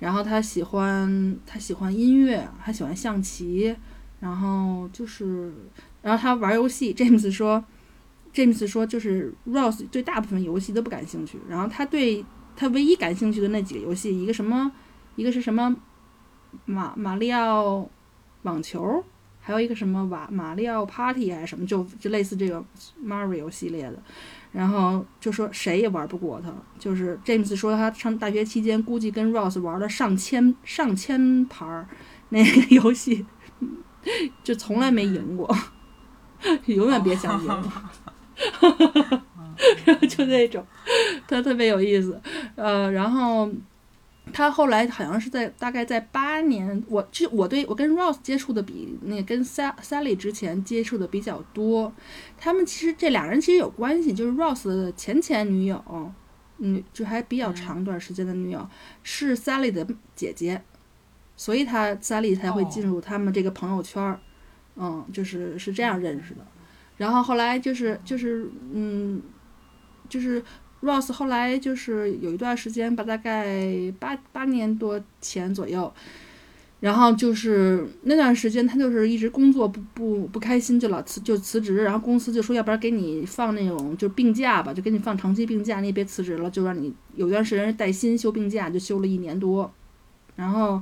[0.00, 3.76] 然后他喜欢他喜欢音乐，还喜欢象棋，
[4.18, 5.52] 然后就是，
[6.02, 6.92] 然后他玩游戏。
[6.92, 7.64] James 说
[8.34, 12.24] ，James 说就是 Rose 对大部分游戏都不感兴趣，然后他对
[12.58, 14.72] 他唯一感兴趣的那几个游戏，一个什么，
[15.14, 15.76] 一个是什么
[16.64, 17.88] 马马里奥
[18.42, 19.04] 网球，
[19.40, 22.64] 还有一个什么瓦马里奥 Party 还是什么，就就类似这个
[23.00, 24.02] Mario 系列的。
[24.50, 31.86] 然后就说谁也玩不过他，就是 James 说他上大学期间估计跟 Ross 玩了上千上千盘儿
[32.30, 33.24] 那个游戏，
[34.42, 35.54] 就从来没赢过，
[36.64, 37.62] 永远别想赢，
[40.08, 40.64] 就那种，
[41.26, 42.20] 他特别有意思，
[42.56, 43.50] 呃，然后。
[44.30, 51.90] 他后来好像是在大概在八年，我就我对我跟 Ross 接触的比那跟 Sally 之前接触的比较多。
[52.36, 56.12] 他们其实这俩人其实有关系，就是 Ross 的前前女友，
[56.58, 58.68] 嗯，就还比较长一段时间的女友、
[59.02, 60.60] 是 Sally 的姐姐，
[61.34, 64.20] 所以他 Sally 才会进入他们这个朋友圈儿，
[64.76, 66.46] 嗯，就是是这样认识的。
[66.98, 69.22] 然后后来就是就是嗯，
[70.08, 70.42] 就是。
[70.80, 75.92] Ross 后来就是有一段时间吧，大概八八年多前左右，
[76.78, 89.68] 然后就是那段时间他就是一直工作不不不开心，就老辞就辞职，然后公司就说要不然给你放那种就病假吧，就给你放长期病假，你也别辞职了，就让你有段时间带薪休病假，就休了一年多，
[90.36, 90.80] 然后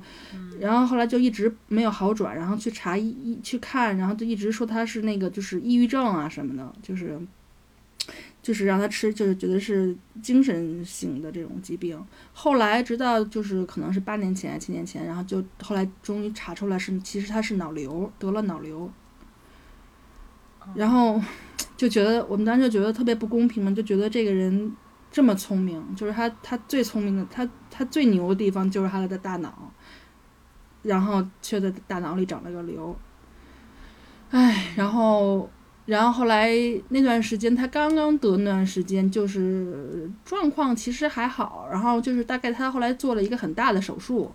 [0.61, 7.19] 然后后来就一直没有好转，然后去查医医去看，然后就一直说他是那个就是抑郁症啊什么的，就是。
[8.47, 9.93] 就是让他吃，就是觉得是
[10.23, 12.01] 精神性的这种疾病。
[12.33, 18.89] 后来直到就是可能是八年前、七年前，然后就后来终于查出来是，其实他是脑瘤，得了脑瘤。
[20.77, 21.21] 然后
[21.77, 24.73] 就觉得我们当时就觉得特别不公平嘛，就觉得这个人
[25.11, 29.73] 这么聪明，就是他他最聪明的，他他最牛的地方就是他的大脑，
[30.83, 32.97] 然后却在大脑里长了个瘤。
[34.31, 35.51] 唉，然后。
[35.87, 36.53] 然后后来
[36.89, 41.69] 那段时间，他刚刚得那段时间，就是状况其实还好。
[41.71, 44.33] 然后就是大概他后来做了一个很大的手术，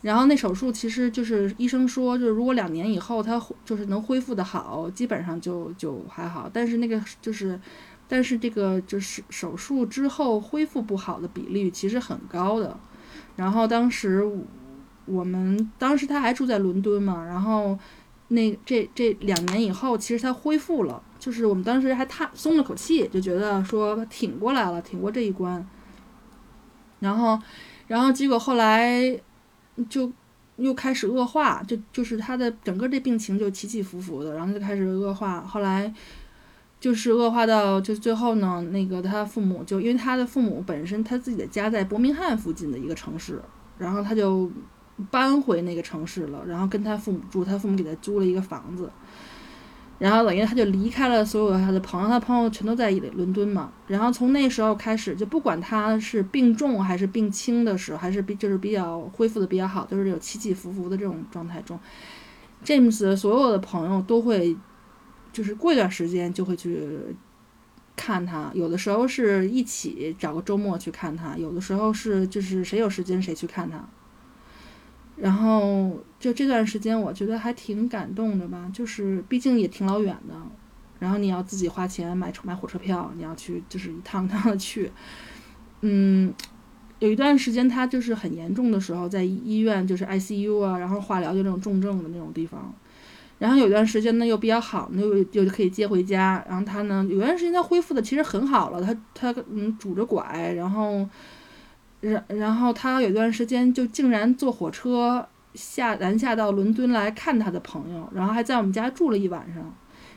[0.00, 6.48] 然后那手术其实就是医生说，就是如果两年以后他就是能恢复的好，基本上就就还好。
[6.50, 7.60] 但是那个就是，
[8.08, 12.74] 但是这个就是手术之后恢复不好的比例其实很高的。
[13.36, 14.26] 然后当时
[15.04, 17.78] 我们当时他还住在伦敦嘛，然后。
[18.30, 25.66] 那这这两年以后，其实他恢复了，就是我们当时还踏松了口气，就觉得说挺过来了，挺过这一关。
[27.00, 27.38] 然后，
[27.86, 29.18] 然后结果后来
[29.88, 30.12] 就
[30.56, 35.40] 又开始恶化，就就是他的整个这病情就起起伏伏的，然后就开始恶化。
[35.40, 35.90] 后来
[36.78, 43.40] 就是恶化到就最后呢，那个他父母就因为他的父母本身他自己的家在伯明翰附近的一个城市，
[43.78, 44.50] 然后他就。
[45.10, 48.90] 搬回那个城市了，然后跟他父母住，他父母给他租了一个房子，
[49.98, 53.72] 然后等于他就离开了所有他的朋友，他朋友全都在伦敦嘛。
[53.86, 61.78] 然后从那时候开始，就不管他是病重还是病轻的时候，还是比就是比较恢复的比较好，就是有起起伏伏的这种状态中
[62.64, 64.56] ，James 所有的朋友都会
[65.32, 66.88] 就是过一段时间就会去
[67.94, 73.88] 看他，有的时候是一起找个周末去看他，有的时候是就是谁有时间谁去看他。
[75.20, 80.34] 然后就这段时间，我觉得还挺感动的吧，就是毕竟也挺老远的，
[81.00, 84.90] 然后你要自己花钱买买火车票，你要去就是一趟趟的去，
[85.80, 86.32] 嗯，
[87.00, 92.72] 有一段时间他就是很严重的时候，在医院就是 ICU 啊，然后化疗就那种重症的那种地方，
[93.40, 98.96] 然后有一段时间呢又比较好，又又可以接回家，然后他呢有段时间他恢复的其实很好了，他
[99.32, 101.08] 他嗯拄着拐，然后。
[102.00, 109.74] 然然后他有段时间就竟然坐火车下南下到伦敦来看他的朋友，然后还在我们家住了一晚上。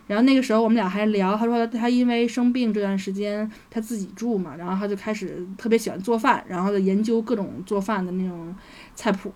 [0.08, 8.54] 然后那个时候我们俩还聊，他说他因为生病这段时间他自己住嘛，然后他就开始特别喜欢做饭，然后研究各种做饭的那种
[8.94, 9.32] 菜谱，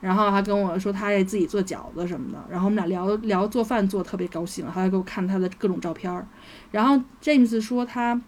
[0.00, 2.42] 然后还跟我说他也自己做饺子什么的。
[2.50, 6.26] 然后我们俩聊聊做饭做特别高兴，他还给我看他的各种照片。
[6.70, 8.20] 然后 James 说他。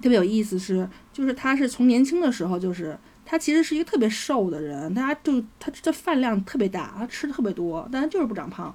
[0.00, 8.74] 特别有意思是，就是他是从年轻的时候，就是他其实是一个特别瘦的人，他就他这饭量特别大，他吃的特别多，但他就是不长胖。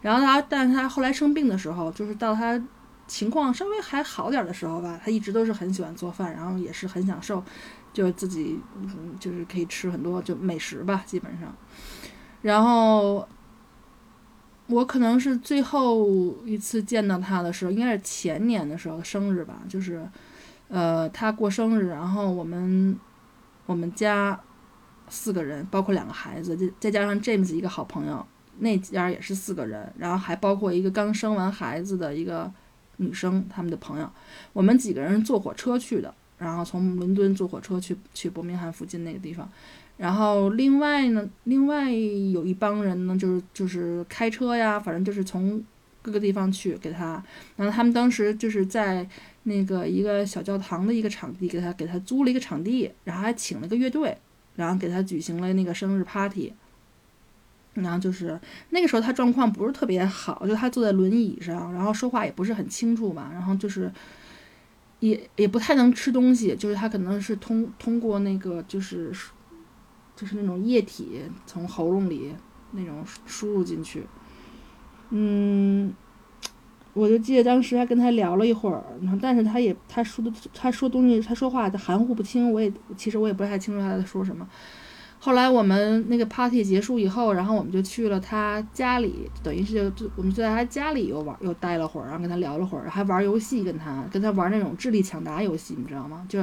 [0.00, 2.62] 然后他，但是他后来生病的时候，就是到他
[3.06, 7.42] 情况稍微还好点的时候吧，他一直都是很喜欢做饭，然后也是很享受，
[7.92, 8.58] 就是自己
[9.18, 11.54] 就是可以吃很多就美食吧，基本上。
[12.42, 13.26] 然后
[14.66, 20.08] 我可能是最后一次见到他的时候，应该是前年的时候生日吧，就是。
[20.68, 22.98] 呃，他过生日，然后我们
[23.66, 24.40] 我们家
[25.08, 28.26] 四个人，包括两个孩子，再再加上 James 一个好朋友，
[28.58, 32.50] 那家也是四个人，然后还包括一个刚生完孩子的一个
[32.96, 34.10] 女生，他们的朋友，
[34.52, 39.48] 我们几个人坐火车去的，然后从伦敦坐火车去去伯明翰附近那个地方，
[39.98, 45.62] 然后另外呢，另外有一帮人呢，就是就是开车呀，反正就是从
[46.02, 47.22] 各个地方去给他，
[47.56, 49.06] 然后他们当时就是在。
[49.44, 54.16] 那个一个小教堂的一个场地，给他给他租了一个场地，然后还请了个乐队，
[54.56, 56.52] 然后给他举行了那个生日 party。
[57.74, 58.40] 然后就是
[58.70, 63.92] 那个时候他状况不是特别好，就他坐在轮椅上，然后说话也不是很清楚嘛，然后就是
[65.00, 69.12] 也也不太能吃东西，就是他可能是通通过那个就是
[70.14, 72.32] 就是那种液体从喉咙里
[72.70, 74.04] 那种输入进去，
[75.10, 75.92] 嗯。
[76.94, 84.48] 我就记得当时还跟他聊了一会儿，然后但是他也他说的他说东西他说话他含糊不清，我也其实我也不太清楚他在说什么。
[85.18, 96.24] 后来我们那个 party 结束以后，然后我们就去了他家里，等于是就我们就在他家里又玩又待了会儿，然后跟他聊了会儿，还玩游戏跟他跟他玩那种智力抢答游戏，你知道吗？
[96.28, 96.40] 就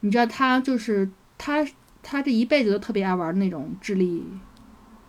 [0.00, 1.66] 你知道他就是他
[2.02, 4.22] 他这一辈子都特别爱玩那种智力，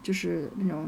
[0.02, 0.88] 就是那种。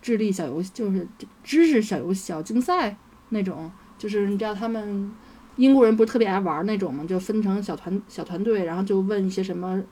[0.00, 1.06] 智力小游戏就是
[1.42, 2.96] 知识小游小竞赛
[3.30, 5.10] 那种，就是你知道他们
[5.56, 9.82] 英国人不是特别爱玩那种嘛，就分成小团小团队，然后就问一些什么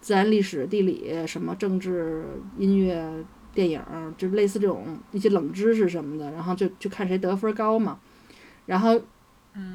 [0.00, 2.24] 自然、历史、地理、什么政治、
[2.58, 3.24] 音乐、
[3.54, 3.82] 电影，
[4.16, 7.98] 就类似这种一些冷知识什么的，然后就就看谁得分高嘛。
[8.66, 9.00] 然后，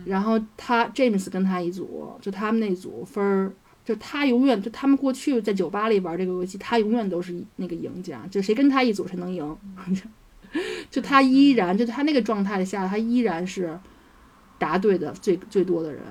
[0.05, 3.51] 然后他 James 跟他一组，就他们那组分儿。
[3.85, 9.55] 就他永远就他们过去在酒吧里玩这个游戏，他永远都是那个赢家，就谁跟他一组谁能赢。
[10.89, 13.77] 就他依然就他那个状态下，他依然是
[14.57, 16.01] 答对的最最多的人。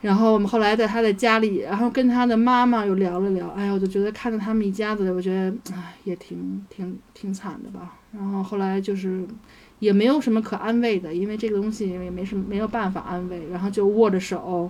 [0.00, 7.94] 然后我们后来在他的家里，然后跟他的妈妈又聊了聊，哎呀，我就觉得看着他们一家子，我觉得哎也挺挺挺惨的吧。
[8.10, 9.24] 然后后来就是
[9.78, 14.68] 也没有什么可安慰的，因为这个东西也没什么没有办法安慰，然后就握着手。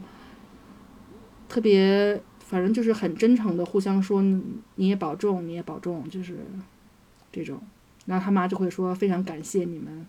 [1.52, 6.38] 特别，反正就是很真诚的互相说，你也保重，你也保重，就是
[7.30, 7.60] 这种。
[8.06, 10.06] 然后他妈就会说，非常感谢你们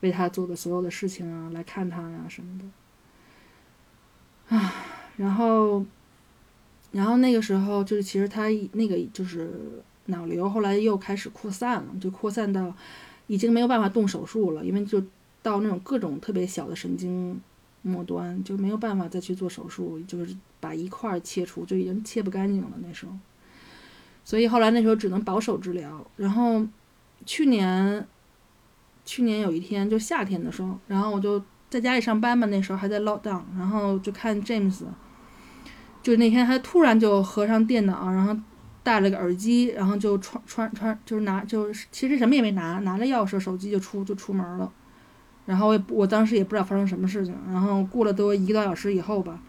[0.00, 4.54] 为他做的所有的事情啊，来看他呀什么的。
[4.54, 4.74] 啊，
[5.16, 5.82] 然后，
[6.90, 12.70] 然后那个时候就是，其实他那个就是脑瘤，后来又开始扩散了，就扩散到
[13.28, 15.02] 已经没有办法动手术了，因为就
[15.40, 17.40] 到那种各种特别小的神经。
[17.84, 23.12] 末端就没有办法再去做手术，就是把一块切除，就已经切不干净了那时候。
[24.24, 26.06] 所以后来那时候只能保守治疗。
[26.16, 26.64] 然后
[27.26, 28.06] 去年，
[29.04, 34.84] 去年有一天就夏天的时候，然后我就在家里上班嘛，那时候还在 lock down，然后就看 James，
[36.00, 38.40] 就那天他突然就合上电脑，然后
[38.84, 44.72] 戴了个耳机，然后就穿穿穿，就是拿就是其实什么也没拿，拿着钥匙手机就出就出门了。
[45.44, 49.42] 然后我我当时也不知道发生什么事情，然后过了都一个多小时以后吧，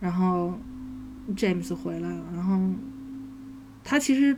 [0.00, 0.52] 然后
[1.34, 2.60] James 回来了，然后
[3.84, 4.36] 他其实，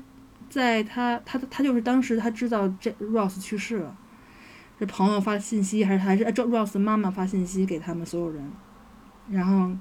[0.48, 3.96] 在他他他就是当时他知道这 Ross 去世了，
[4.78, 8.50] 是朋友发信息，还是还是 Ross 的妈妈发信息给他们所有人，
[9.30, 9.76] 然后。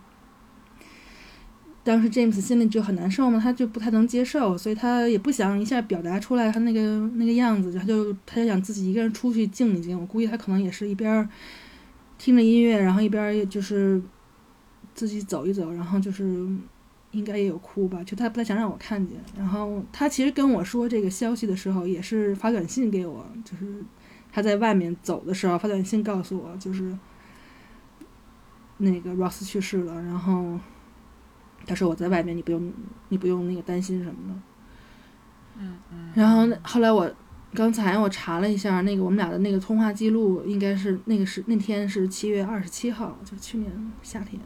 [1.84, 9.97] 当时 James 心里就很难受嘛，他就不太能接受，所以他也不想一下表达出来他那个那个样子，他就他就想自己一个人出去静一静。
[9.97, 11.30] 我估计他可能也是一边
[12.17, 14.01] 听着音乐，然后一边就是
[14.97, 16.45] 自己走一走，然后就是
[17.11, 19.17] 应该也有哭吧，就他不太想让我看见。
[19.37, 23.81] 然后他其实跟我说这个消息的时候，也是发短信给我，就是
[24.33, 26.97] 他在外面走的时候发短信告诉我，就是
[28.79, 30.59] 那个 Ross 去世了，然后。
[31.65, 32.73] 他说我在外面，你不用，
[33.09, 34.39] 你不用那个担心什么的。
[35.59, 36.11] 嗯嗯。
[36.15, 37.11] 然后后来我
[37.53, 44.41] 刚才我查了一下，那个我们俩的那个通话记录，应该是那个是那天是七月二十七号，就去年夏天。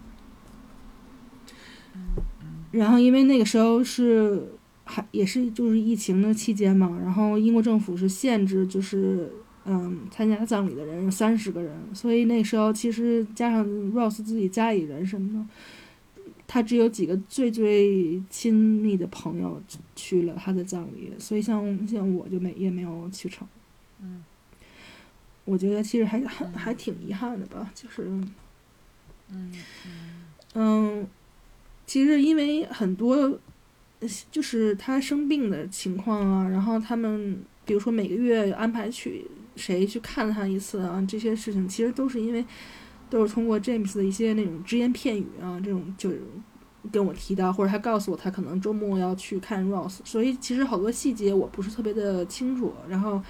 [2.71, 4.53] 然后因为那个时候是
[4.85, 9.31] 还也是就是疫情的期间嘛，然后英国政府是限制就是
[9.65, 15.45] 嗯参加葬礼的人三十个人，所以那时候其实加上 Rose 自己家里人什么的。
[16.53, 19.61] 他只有几个最最亲密的朋友
[19.95, 23.47] 去了他的葬礼，所以像像我就没也没有去成。
[24.01, 24.21] 嗯，
[25.45, 28.03] 我觉得其实还还还挺遗憾的吧，就是，
[29.29, 29.53] 嗯
[30.53, 31.07] 嗯，
[31.91, 33.37] 其实因为很多
[34.31, 39.25] 就是他生病的情况啊，然后他们比如说每个月安排去
[39.57, 42.45] 谁去看他一次啊，这些事情其实都是因为。
[43.09, 46.09] 都是通过 James 的一些那种只言片语啊，这种就
[46.93, 52.73] 跟我提到，或者他告诉我他可能周末要去看 Ross，所以其实好多细节我不是特别的清楚。
[52.87, 53.21] 然后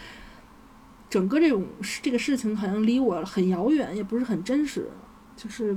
[1.10, 4.88] 整个这种事这个事情好像离我很遥远，也不是很真实。
[5.36, 5.76] 就是，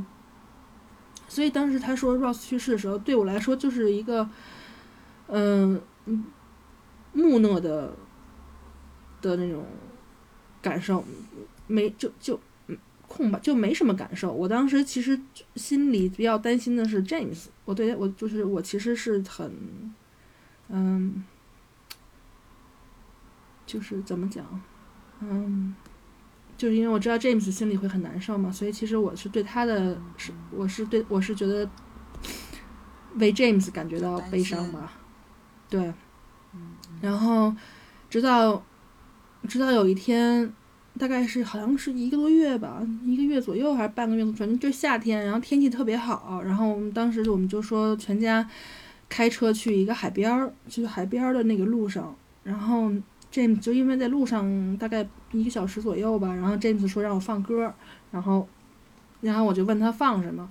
[1.29, 4.29] 所以当时他说 Ross 去世的时候，对我来说就是一个
[5.29, 5.81] 嗯
[7.13, 7.95] 木讷的
[9.21, 9.65] 的那种
[10.63, 11.05] 感受，
[11.67, 12.77] 没就就嗯。
[13.07, 14.33] 空吧，就没什么感受。
[14.33, 15.21] 我当时其实
[15.55, 19.95] 心里比较担心的是 James，我对我就是我其实是很，
[20.69, 21.23] 嗯，
[23.67, 24.61] 就是怎么讲，
[25.21, 25.77] 嗯，
[26.57, 31.69] 就是因为我知道 James 心里会很难受嘛，所以其实我是对他的是我是对我是觉得
[33.17, 34.93] 为 James 感觉到悲伤吧，
[35.69, 35.93] 对，
[37.01, 37.55] 然后
[38.09, 38.65] 直到
[39.49, 40.53] 直到有一天。
[40.97, 48.49] 大概是好像是一个多月吧，一个月左右还是半个月，反正就夏天，然后天气特别好，然后我们当时我们就说全家
[49.09, 52.93] 开车去一个海边儿，去海边儿的那个路上，然后
[53.35, 57.75] James 就因为在路上大概一个小时左右吧，然后 James 说让我放歌，
[58.13, 58.47] 然后
[59.23, 60.49] 然后我就问他放什么，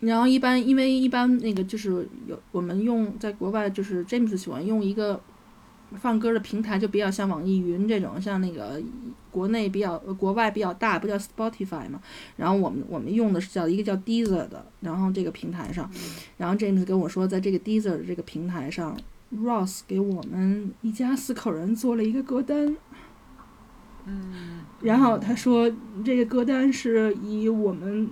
[0.00, 5.20] 然后一般因为一般那个就是有我们用在国外就是 James 喜欢用一个。
[6.00, 8.82] 放歌的平台就比较像网易云这种，像那个
[9.30, 12.00] 国内比较、国外比较大，不叫 Spotify 嘛。
[12.36, 15.88] 然后我们我们用的是叫一个叫 Deezer 的，然后这个平台上，
[16.38, 18.98] 然后 James 跟我说，在这个 Deezer 这个平台上
[19.36, 22.76] ，Ross 给我们一家四口人做了一个歌单。
[24.06, 24.60] 嗯。
[24.80, 25.70] 然后他说，
[26.04, 28.08] 这个歌单是以我们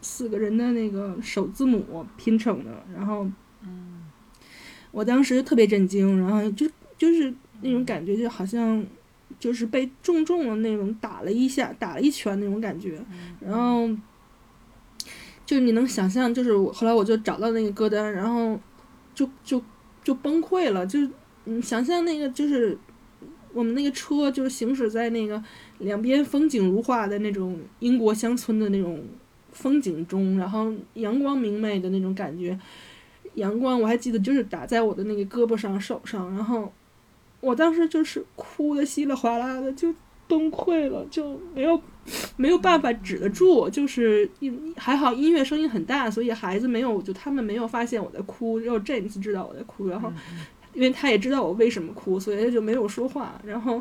[0.00, 2.70] 四个人的那个首字母拼成的。
[2.94, 3.26] 然后，
[3.62, 4.04] 嗯，
[4.90, 6.68] 我当时特别震惊，然后就。
[6.98, 8.84] 就是那种感觉，就好像
[9.38, 13.00] 就是被重重的那种打了一下，打了一拳那种感觉。
[13.38, 13.88] 然后，
[15.46, 18.58] 就你能想象，就是我后来我就找到那个歌单，然后
[19.14, 19.62] 就就
[20.08, 20.86] 就崩溃了。
[20.86, 20.98] 就
[21.44, 22.78] 你想象那个，就是
[23.52, 25.42] 我们那个车，就是行驶在那个
[25.80, 29.04] 两边风景如画的那种英国乡村的那种
[29.52, 32.58] 风景中，然后阳光明媚的那种感觉。
[33.34, 36.72] 阳光我还记得，就是打在我的那个胳膊上、手上，然后。
[37.40, 39.94] 我当时就是哭的稀里哗啦的，就
[40.26, 41.80] 崩溃了，就没有
[42.36, 50.12] 没有办法止得住，就是音还好音乐声音很大，所以孩子没有就他们没有发现我在哭，只有 James 知道我在哭，然后
[50.74, 53.80] 因为他也知道我为什么哭，所以他就没有说话，然后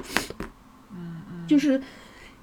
[1.47, 1.81] 就是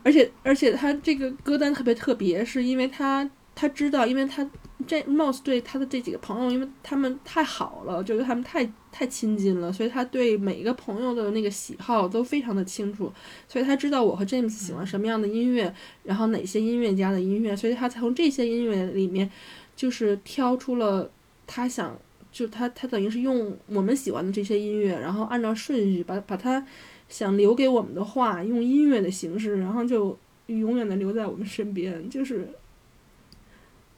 [0.03, 4.49] 而且而且他这个歌单特别特别，是因为他他知道，因为他。
[4.87, 13.13] 这 Mouse 对他的这几个朋友，因为他们太好了，觉得他们太太亲近了，所以他对每一个朋友的那个喜好都非常的清楚，
[13.49, 15.75] 所以他知道我和 James 喜欢什么样的音乐，
[16.05, 19.31] 然后哪些音乐家的音乐，所以他从这些音乐里面，
[19.75, 21.11] 就是挑出了
[21.47, 21.99] 他想，
[22.31, 26.65] 就他他等于是用我们喜欢的这些音乐，然后按照顺序把把他
[27.09, 30.17] 想留给我们的话，用音乐的形式，然后就
[30.47, 32.49] 永远的留在我们身边，就是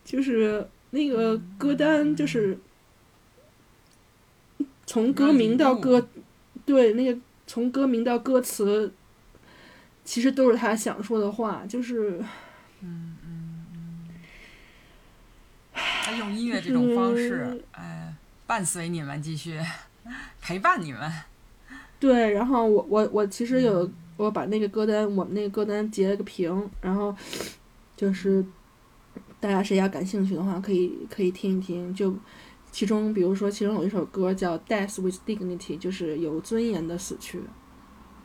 [0.04, 0.66] 就是。
[0.96, 2.58] 那个歌单就是
[4.86, 6.08] 从歌名到歌，
[6.64, 8.90] 对，那个从歌名到歌词，
[10.04, 12.18] 其实都是他想说的话，就是
[12.80, 14.08] 嗯嗯嗯，
[15.74, 18.14] 他用音乐这种方式，哎，
[18.46, 19.60] 伴随你们继续
[20.40, 21.12] 陪伴你们。
[22.00, 27.14] 对，然后我我我其实有我把那个歌单，我们那个歌单截了个屏，然后
[27.96, 28.44] 就是
[29.40, 31.94] 大家谁要感兴趣的话，可以可以听一听。
[31.94, 32.14] 就
[32.70, 37.40] 其中，比如说其中有一首歌叫《Death with Dignity》，就是有尊严的死去。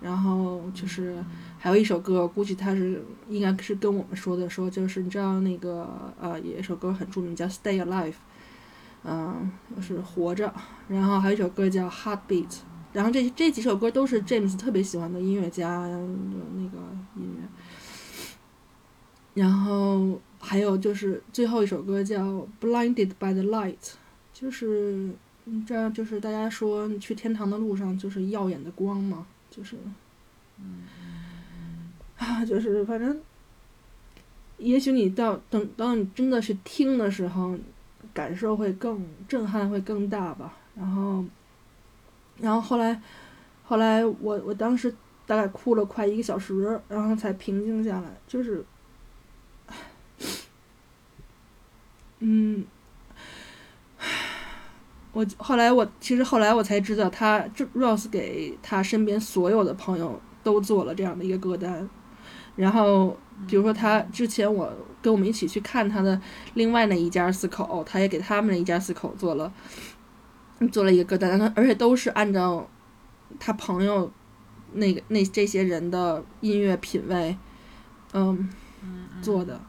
[0.01, 1.23] 然后就是
[1.59, 5.87] 还有一首歌，估计他是应该是跟我们说的，说就是你知道那个
[6.19, 8.11] 呃，有一首歌很著名叫《Stay Alive》，
[9.03, 10.51] 嗯，就是活着。
[10.87, 12.47] 然后还有一首歌叫《Heartbeat》。
[12.93, 16.77] 然后这这几首歌都是 James 特别喜欢的音乐家的那个
[17.15, 17.47] 音乐，
[19.35, 22.25] 然后还有就是最后一首歌叫
[22.59, 23.75] 《Blinded by the Light》，
[24.33, 25.09] 就是
[25.65, 29.77] 这样，就是大家说你去天堂的路上就是耀眼的光嘛，就是，
[32.17, 33.21] 啊，就是反正，
[34.57, 37.57] 也许你到等到你真的去听的时候，
[38.13, 41.23] 感受会更震撼，会更大吧，然后。
[42.39, 42.99] 然后后来，
[43.63, 44.91] 后来我我当时
[45.27, 48.09] 大概哭了快一个小时，然后才平静下来。
[48.25, 48.65] 就是，
[52.21, 52.63] 嗯，
[55.11, 61.89] 我后来我其实后来我才知道，他这 Rose 给他身边所有的朋友都做了这样的一个歌单。
[62.55, 63.17] 然后
[63.47, 66.21] 比如说他之前我跟我们一起去看他的
[66.53, 69.51] 另外那一家四口，他也给他们那一家四口做了。
[70.71, 72.69] 做了一个歌单，而且都是按照
[73.39, 74.11] 他朋友
[74.73, 77.35] 那个那这些人的音乐品味，
[78.13, 78.47] 嗯，
[79.23, 79.59] 做的，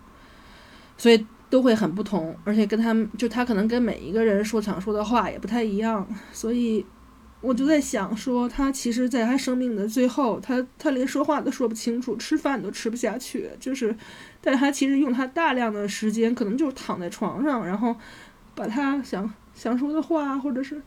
[0.98, 6.82] 所以都会很不同，而且跟他们就他可能跟每一个人说想说的话也不太一样，所以
[7.42, 13.94] 我就在想说，他其实在他生命的最后，他他连说话都说不清楚，吃饭都吃不下去，就是，
[14.40, 17.94] 但他其实用他大量的时间，可能就是躺在床上，然后
[18.55, 19.30] 把他想。
[19.55, 20.80] 想说的话，或者是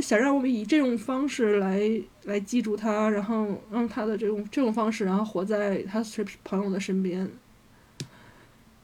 [0.00, 1.88] 想让我们以这种方式来
[2.24, 7.30] 来记住他，然后让他的这种这种方式，然后活在他是朋友的身边。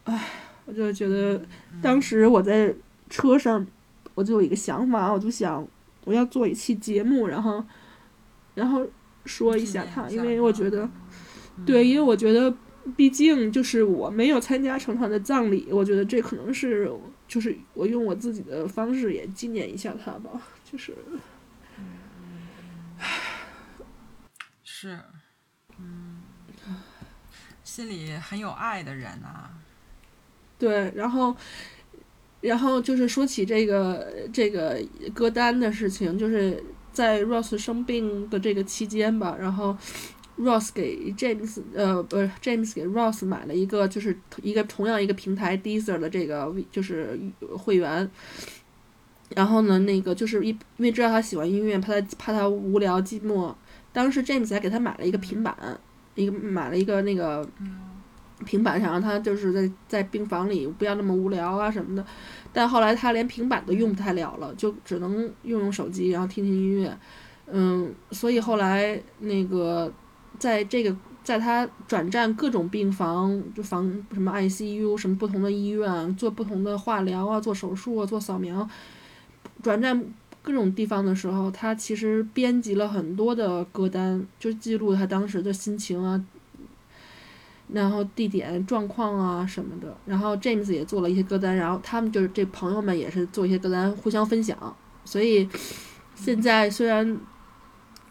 [0.04, 0.22] 唉，
[0.66, 1.40] 我就觉得
[1.82, 2.74] 当时我在
[3.08, 3.66] 车上，
[4.14, 5.66] 我就有一个想法，我就想
[6.04, 7.64] 我要做一期节目，然后
[8.54, 8.86] 然后
[9.24, 10.88] 说一下他，因为我觉得，
[11.66, 12.54] 对，因为我觉得，
[12.96, 16.90] 毕竟就是我没有参加成团的葬礼，我觉得这可能是。
[17.26, 20.30] 就是我用我自己的方式也纪念一下他吧，
[20.62, 20.94] 就是，
[24.62, 25.00] 是，
[25.78, 26.20] 嗯，
[27.64, 29.50] 心里很有爱的人啊。
[30.64, 31.36] 对，然后，
[32.40, 34.80] 然后就是说起这个这个
[35.12, 36.62] 歌单的事情，就是
[36.92, 39.76] 在 Rose 生病的这个期间吧，然后。
[40.36, 47.16] Ross 给 James，呃，不是 James 给 Ross 买了一个，就是一个同样一个平台 Deezer 的这个就是
[47.56, 48.10] 会员。
[49.28, 53.54] 然后呢，那个就是一因为知道他喜欢音乐，怕他怕他无聊寂寞。
[53.92, 55.56] 当时 James 还给他买了一个平板，
[56.16, 57.48] 一个买了一个那个
[58.44, 62.04] 平板，想让他就是在在病房里不要那么无聊啊什么的。
[62.52, 66.96] 但后来他连平板都用不太了了，就只能用用手机，然后听听音乐。
[67.50, 69.92] 嗯，所以后来那个。
[70.36, 78.68] 在这个，在他转战各种病房，就房什么 ICU，什么不同的医院做不同的化疗啊，做手术啊，做扫描，
[79.62, 80.04] 转战
[80.42, 86.20] 各种地方的时候，他其实编辑了很多的歌单，就记录他当时的心情啊，
[87.68, 89.96] 然后地点、状况啊什么的。
[90.06, 94.76] 然后 James 也做了一些歌单，然后他们就是这朋友们也是做一些歌单，互相分享。
[95.04, 95.48] 所以
[96.14, 97.18] 现在虽然。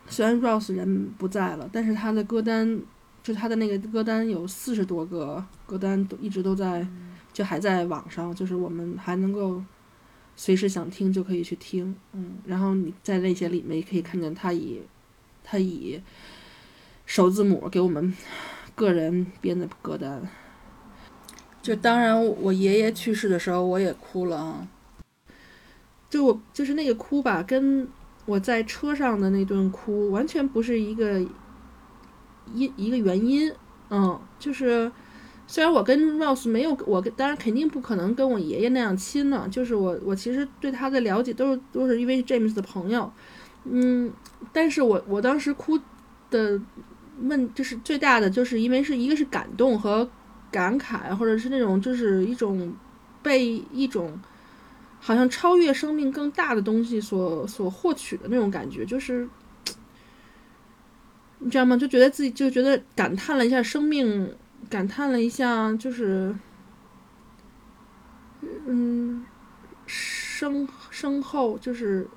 [0.06, 2.80] 虽然 Rose 人不在了，但是他的歌单，
[3.24, 6.86] 就他的那个歌单有四十多个歌单，都一直都在，
[7.32, 9.64] 就还在网上，就是我们还能够
[10.36, 14.82] 随时想听就可以去听，嗯，然后你在那些里面也可以看见他以
[15.42, 16.00] 他以
[17.06, 18.14] 首字母给我们
[18.76, 20.22] 个人编的歌单。
[21.62, 24.68] 就当然，我爷爷去世的时候我也哭了啊，
[26.10, 27.88] 就我就是那个哭吧，跟。
[28.26, 31.20] 我在车上的那顿哭，完全不是一个
[32.54, 33.54] 一一个原因，
[33.90, 34.90] 嗯，就是
[35.46, 43.12] 虽然我跟 Rose 没有，我当然肯定不可能跟我爷爷那样亲了，就是我我其实对他的了解都是都是因为 James 的朋友，
[43.66, 44.10] 嗯，
[44.54, 45.78] 但是我我当时哭
[46.30, 46.58] 的
[47.22, 50.10] 问就是最大的就是因为是一个是感动和
[50.52, 52.74] 感慨，或者是那种就是一种
[53.22, 54.20] 被一种。
[55.06, 59.28] 好像超越生命更大的东西所所获取的那种感觉，就是
[61.40, 61.76] 你知道吗？
[61.76, 64.34] 就觉得自己就觉得感叹了一下生命，
[64.70, 66.34] 感叹了一下就是，
[68.66, 69.26] 嗯，
[69.86, 72.08] 生生后就是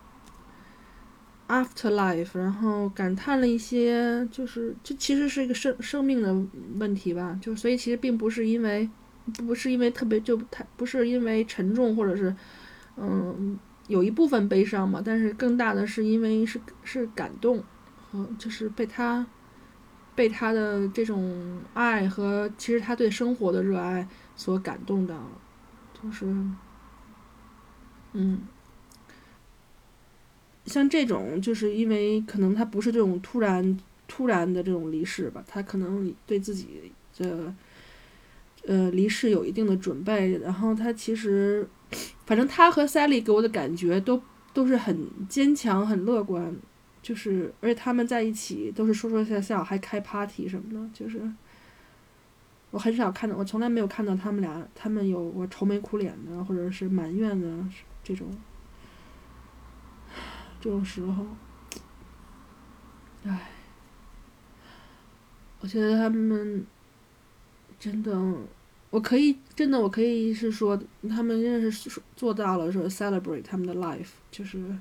[1.48, 6.34] afterlife，然后感叹了一些，就是这其实是一个生生命的
[6.78, 8.88] 问题吧，就所以其实并不是因为
[9.46, 12.34] 不是因为特别就太不是因为沉重或者是
[12.96, 17.62] 嗯有一部分悲伤嘛，但是更大的是因为是是感动
[18.10, 19.24] 和就是被他
[20.14, 25.14] 被他的这种爱和其实他对生活的热爱所感动到，
[26.02, 26.26] 就是
[28.12, 28.40] 嗯。
[30.66, 37.54] 像这种，就是因为可能他不是这种突然突然的这种离世吧，他可能对自己的
[38.66, 41.68] 呃离世有一定的准备，然后他其实，
[42.26, 44.20] 反正他和 Sally 给我的感觉都
[44.52, 46.54] 都是很坚强、很乐观，
[47.00, 51.20] 就是而且他们在一起都是说说笑笑，还开 party 什么的，就是
[52.72, 57.46] 我很少看到，我从来没有看到他们俩他们有过愁眉苦脸的，或者是埋怨的
[58.02, 58.26] 这种。
[60.60, 61.24] 这种时候，
[63.24, 63.50] 唉，
[65.60, 66.66] 我觉得他们
[67.78, 68.12] 真的，
[68.90, 70.76] 我可以真的，我可以是说，
[71.08, 74.76] 他们真的是做到了说 celebrate 他们的 life，就是，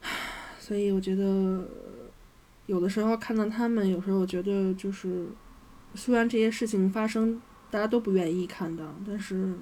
[0.58, 1.68] 所以我觉得
[2.66, 5.26] 有的时候看到他们，有时候我觉得就是，
[5.94, 9.54] 虽然这些事情发生，大家都不愿意看到，但是。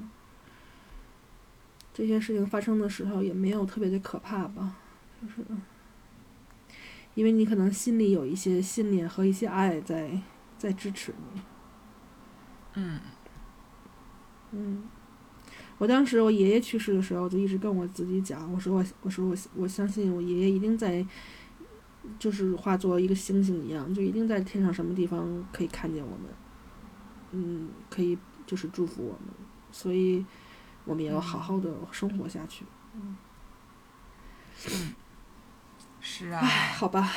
[1.94, 4.74] 这些事情发生的时候也没有特别的可怕吧，
[5.22, 5.46] 就是
[7.14, 10.20] 因为你可能心里有一些信念和一些爱在
[10.58, 11.40] 在支持你。
[12.74, 12.98] 嗯
[14.50, 14.82] 嗯，
[15.78, 21.06] 我当时我爷爷去世的时候，就一直跟我自己讲，我说我我说我我相信我爷爷一定在，
[22.18, 26.26] 就是化作一个星星一样，就一定在天上什么地方可以看见我们，
[27.30, 29.32] 嗯，可以就是祝福我们，
[29.70, 30.26] 所以。
[30.84, 32.64] 我们也要好好的生活下去。
[32.94, 33.16] 嗯，
[36.00, 36.40] 是啊。
[36.42, 37.10] 唉，好吧。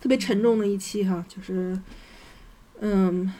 [0.00, 1.80] 特别沉重的一期哈，就是，
[2.78, 3.32] 嗯，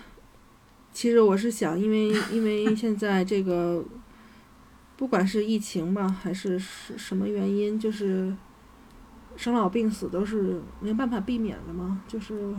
[0.92, 3.84] 其实我是想，因为因为现在这个，
[4.96, 8.34] 不管是疫情吧，还是是什么原因，就是
[9.36, 12.02] 生老病死都是没办法避免的嘛。
[12.08, 12.54] 就是，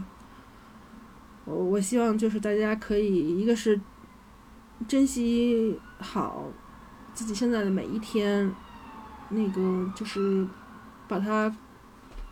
[1.45, 3.79] 我我希望就是大家可以，一个是。
[4.87, 6.51] 珍惜好
[7.13, 8.53] 自己现在的每一天，
[9.29, 10.47] 那个就是
[11.07, 11.55] 把它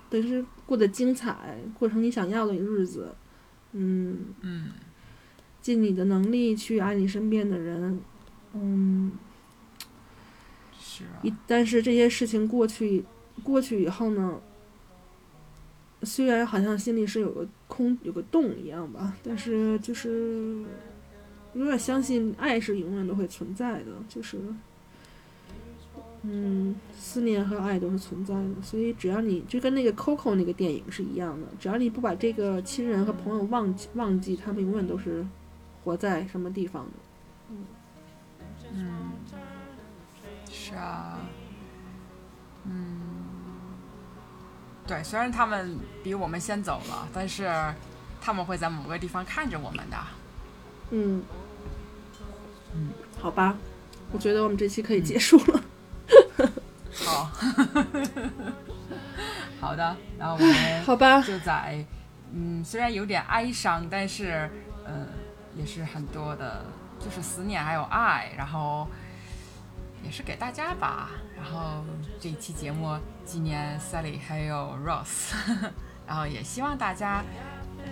[0.09, 3.16] 等于是过得精彩，过成你想要的日子。
[3.74, 4.72] 嗯嗯，
[5.61, 7.99] 尽你的能力去爱你身边的人。
[8.53, 9.11] 嗯，
[10.80, 11.20] 是啊。
[11.24, 13.03] 一但是这些事情过去
[13.43, 14.39] 过去以后呢，
[16.03, 20.63] 虽然好像心里是有个空有个洞一样吧，但是就是。
[21.56, 24.38] 永远相信爱是永远都会存在的，就是，
[26.24, 28.62] 嗯，思念和爱都是存在的。
[28.62, 35.26] 所以只要你就跟那个 Coco 那个电影是一样的，只要你不把这个亲人和朋友忘记忘记，他们永远都是
[35.82, 36.91] 活在什么地方的。
[37.51, 37.66] 嗯，
[38.74, 39.12] 嗯，
[40.51, 41.20] 是啊，
[42.66, 42.99] 嗯，
[44.86, 47.49] 对，虽然他们比我们先走了，但是
[48.20, 49.97] 他们会在某个地方看着我们的。
[50.91, 51.24] 嗯。
[52.76, 53.55] 嗯，好吧，
[54.11, 55.61] 我觉得我们这期可以结束了。
[56.38, 56.51] 嗯、
[56.93, 57.32] 好，
[59.59, 61.84] 好的，然后我们好吧就在
[62.34, 64.49] 嗯，虽然有点哀伤，但是
[64.86, 65.07] 嗯、呃，
[65.55, 66.65] 也是很多的，
[66.99, 68.88] 就是思念还有爱，然后
[70.03, 71.11] 也是给大家吧。
[71.36, 71.84] 然后
[72.19, 75.34] 这一期节目纪念 Sally 还有 Rose，
[76.05, 77.23] 然后也希望大家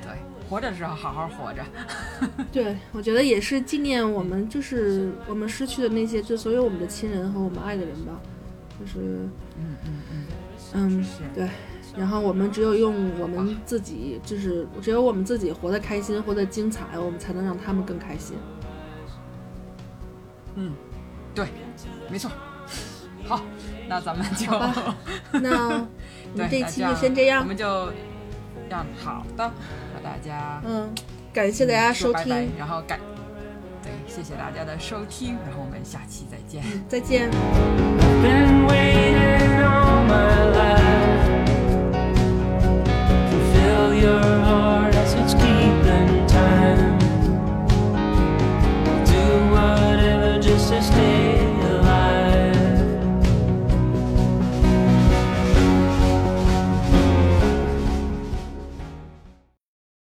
[0.01, 0.11] 对。
[0.49, 1.63] 活着的时候好好活着，
[2.51, 8.11] 对我觉得也是纪念我们，就是我们失去的那些，就所有我们的亲人和我们爱的人吧，
[8.79, 8.99] 就是，
[9.57, 10.25] 嗯嗯嗯，
[10.73, 11.49] 嗯，对，
[11.97, 18.37] 然后我们只有用我们自己，就是只有我们自己活得开心，活得精彩，我们才能让他们更开心。
[20.55, 20.73] 嗯，
[21.33, 21.47] 对，
[22.11, 22.29] 没错。
[23.25, 23.41] 好，
[23.87, 24.51] 那咱们就，
[25.39, 27.91] 那我们 这期就先这样，我们就
[28.69, 29.51] 这样，好的。
[30.03, 30.93] 大家嗯
[31.31, 32.51] 感谢大家收听。
[32.57, 32.99] 然后感
[33.81, 36.63] 对谢谢大家的收听然后我们下期再见。
[36.87, 37.29] 再见。
[50.73, 51.32] Just to